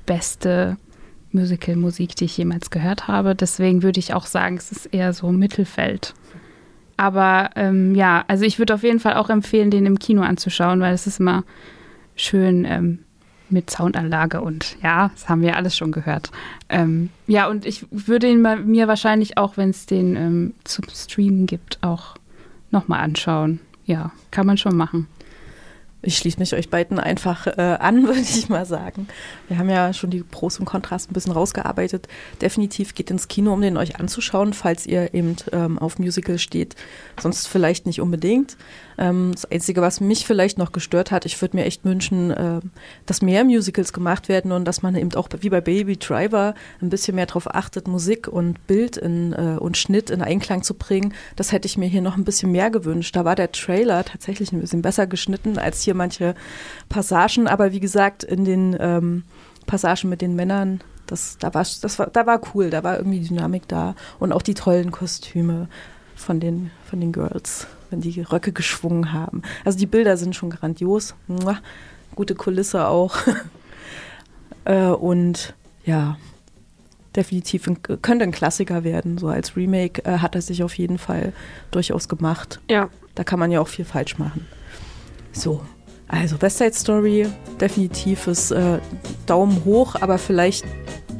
beste 0.07 0.77
Musical-Musik, 1.33 2.17
die 2.17 2.25
ich 2.25 2.37
jemals 2.37 2.71
gehört 2.71 3.09
habe. 3.09 3.35
Deswegen 3.35 3.83
würde 3.83 4.01
ich 4.01 4.15
auch 4.15 4.27
sagen, 4.27 4.57
es 4.57 4.73
ist 4.73 4.87
eher 4.87 5.13
so 5.13 5.31
Mittelfeld. 5.31 6.15
Aber 6.97 7.51
ähm, 7.55 7.95
ja, 7.95 8.25
also 8.29 8.45
ich 8.45 8.59
würde 8.59 8.75
auf 8.75 8.83
jeden 8.83 9.01
Fall 9.01 9.15
auch 9.15 9.31
empfehlen, 9.31 9.71
den 9.71 9.87
im 9.87 9.99
Kino 9.99 10.23
anzuschauen, 10.23 10.81
weil 10.81 10.95
es 10.95 11.07
ist 11.07 11.21
immer 11.21 11.45
schön 12.17 12.65
ähm, 12.65 12.99
mit 13.51 13.71
Soundanlage 13.71 14.41
und 14.41 14.77
ja, 14.83 15.09
das 15.09 15.29
haben 15.29 15.43
wir 15.43 15.57
alles 15.57 15.77
schon 15.77 15.93
gehört. 15.93 16.31
Ähm, 16.69 17.11
ja, 17.27 17.49
und 17.49 17.67
ich 17.67 17.87
würde 17.91 18.29
ihn 18.29 18.43
mir 18.67 18.89
wahrscheinlich 18.89 19.39
auch, 19.39 19.57
wenn 19.57 19.71
es 19.71 19.87
den 19.87 20.17
ähm, 20.17 20.55
zum 20.65 20.85
Streamen 20.89 21.47
gibt, 21.47 21.79
auch 21.83 22.17
nochmal 22.71 23.01
anschauen. 23.01 23.61
Ja, 23.85 24.13
kann 24.31 24.47
man 24.47 24.59
schon 24.59 24.77
machen. 24.77 25.07
Ich 26.01 26.17
schließe 26.17 26.39
mich 26.39 26.55
euch 26.55 26.71
beiden 26.71 27.01
einfach 27.01 27.47
äh, 27.47 27.77
an, 27.81 28.03
würde 28.07 28.21
ich 28.21 28.49
mal 28.49 28.67
sagen. 28.67 29.09
Wir 29.49 29.59
haben 29.59 29.69
ja 29.69 29.93
schon 29.93 30.11
die 30.11 30.23
Pros 30.23 30.61
und 30.61 30.65
Kontras 30.65 31.09
ein 31.09 31.13
bisschen 31.13 31.33
rausgearbeitet. 31.33 32.07
Definitiv 32.41 32.95
geht 32.95 33.11
ins 33.11 33.29
Kino, 33.29 33.53
um 33.53 33.61
den 33.61 33.77
euch 33.77 33.99
anzuschauen, 33.99 34.53
falls 34.53 34.87
ihr 34.87 35.13
eben 35.13 35.37
ähm, 35.53 35.79
auf 35.79 35.99
Musical 35.99 36.39
steht. 36.39 36.77
Sonst 37.21 37.49
vielleicht 37.49 37.87
nicht 37.87 38.01
unbedingt. 38.01 38.57
Ähm, 38.99 39.31
das 39.33 39.51
Einzige, 39.51 39.81
was 39.81 40.01
mich 40.01 40.27
vielleicht 40.27 40.59
noch 40.59 40.73
gestört 40.73 41.11
hat, 41.11 41.25
ich 41.25 41.41
würde 41.41 41.57
mir 41.57 41.65
echt 41.65 41.85
wünschen, 41.85 42.31
äh, 42.31 42.61
dass 43.07 43.23
mehr 43.23 43.45
Musicals 43.45 43.93
gemacht 43.93 44.29
werden 44.29 44.53
und 44.53 44.65
dass 44.65 44.83
man 44.83 44.97
eben 44.97 45.15
auch 45.15 45.29
wie 45.41 45.49
bei 45.49 45.61
Baby 45.61 45.97
Driver 45.97 46.55
ein 46.83 46.91
bisschen 46.91 47.15
mehr 47.15 47.27
darauf 47.27 47.55
achtet, 47.55 47.87
Musik 47.87 48.27
und 48.29 48.67
Bild 48.67 48.97
in, 48.97 49.33
äh, 49.33 49.57
und 49.59 49.77
Schnitt 49.77 50.11
in 50.11 50.21
Einklang 50.21 50.63
zu 50.63 50.75
bringen. 50.75 51.15
Das 51.37 51.53
hätte 51.53 51.67
ich 51.67 51.79
mir 51.79 51.87
hier 51.87 52.03
noch 52.03 52.17
ein 52.17 52.25
bisschen 52.25 52.51
mehr 52.51 52.71
gewünscht. 52.71 53.15
Da 53.15 53.25
war 53.25 53.37
der 53.37 53.53
Trailer 53.53 54.05
tatsächlich 54.05 54.53
ein 54.53 54.61
bisschen 54.61 54.83
besser 54.83 55.07
geschnitten 55.07 55.59
als 55.59 55.83
hier 55.83 55.95
manche 55.95 56.35
Passagen. 56.89 57.47
Aber 57.47 57.73
wie 57.73 57.81
gesagt, 57.81 58.25
in 58.25 58.45
den 58.45 58.77
ähm, 58.81 59.23
Passagen 59.67 60.09
mit 60.09 60.21
den 60.21 60.35
Männern, 60.35 60.81
das, 61.07 61.39
da, 61.39 61.55
war, 61.55 61.63
das 61.63 61.99
war, 61.99 62.09
da 62.09 62.27
war 62.27 62.41
cool, 62.55 62.71
da 62.71 62.83
war 62.83 62.97
irgendwie 62.97 63.21
Dynamik 63.21 63.69
da 63.69 63.95
und 64.19 64.33
auch 64.33 64.43
die 64.43 64.55
tollen 64.55 64.91
Kostüme 64.91 65.69
von 66.17 66.41
den, 66.41 66.71
von 66.85 67.01
den 67.01 67.13
Girls, 67.13 67.67
wenn 67.91 68.01
die 68.01 68.21
Röcke 68.21 68.53
geschwungen 68.53 69.13
haben. 69.13 69.43
Also 69.65 69.79
die 69.79 69.87
Bilder 69.87 70.17
sind 70.17 70.35
schon 70.37 70.51
grandios. 70.51 71.15
Mua. 71.27 71.59
Gute 72.15 72.35
Kulisse 72.35 72.87
auch. 72.89 73.17
äh, 74.65 74.87
und 74.87 75.55
ja, 75.85 76.17
definitiv 77.17 77.67
ein, 77.67 77.83
könnte 78.03 78.25
ein 78.25 78.33
Klassiker 78.33 78.85
werden. 78.85 79.19
So 79.19 79.29
als 79.29 79.57
Remake 79.57 80.05
äh, 80.05 80.19
hat 80.19 80.35
er 80.35 80.43
sich 80.43 80.63
auf 80.63 80.75
jeden 80.77 80.99
Fall 80.99 81.33
durchaus 81.71 82.09
gemacht. 82.09 82.61
Ja, 82.71 82.89
Da 83.15 83.25
kann 83.25 83.39
man 83.39 83.51
ja 83.51 83.61
auch 83.61 83.69
viel 83.69 83.85
falsch 83.85 84.19
machen. 84.19 84.47
So, 85.33 85.63
also 86.09 86.41
West 86.43 86.59
Side 86.59 86.75
Story, 86.75 87.27
definitives 87.61 88.51
äh, 88.51 88.79
Daumen 89.27 89.65
hoch, 89.65 89.95
aber 90.01 90.19
vielleicht 90.19 90.65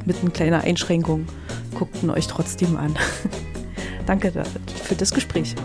mit 0.05 0.21
einer 0.21 0.31
kleinen 0.31 0.61
Einschränkung. 0.61 1.25
Guckt 1.75 2.01
ihn 2.03 2.09
euch 2.09 2.27
trotzdem 2.27 2.75
an. 2.77 2.95
Danke 4.05 4.31
da- 4.31 4.43
für 4.83 4.95
das 4.95 5.11
Gespräch. 5.13 5.55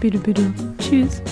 Bitte, 0.00 0.18
bitte. 0.18 0.52
Tschüss. 0.78 1.22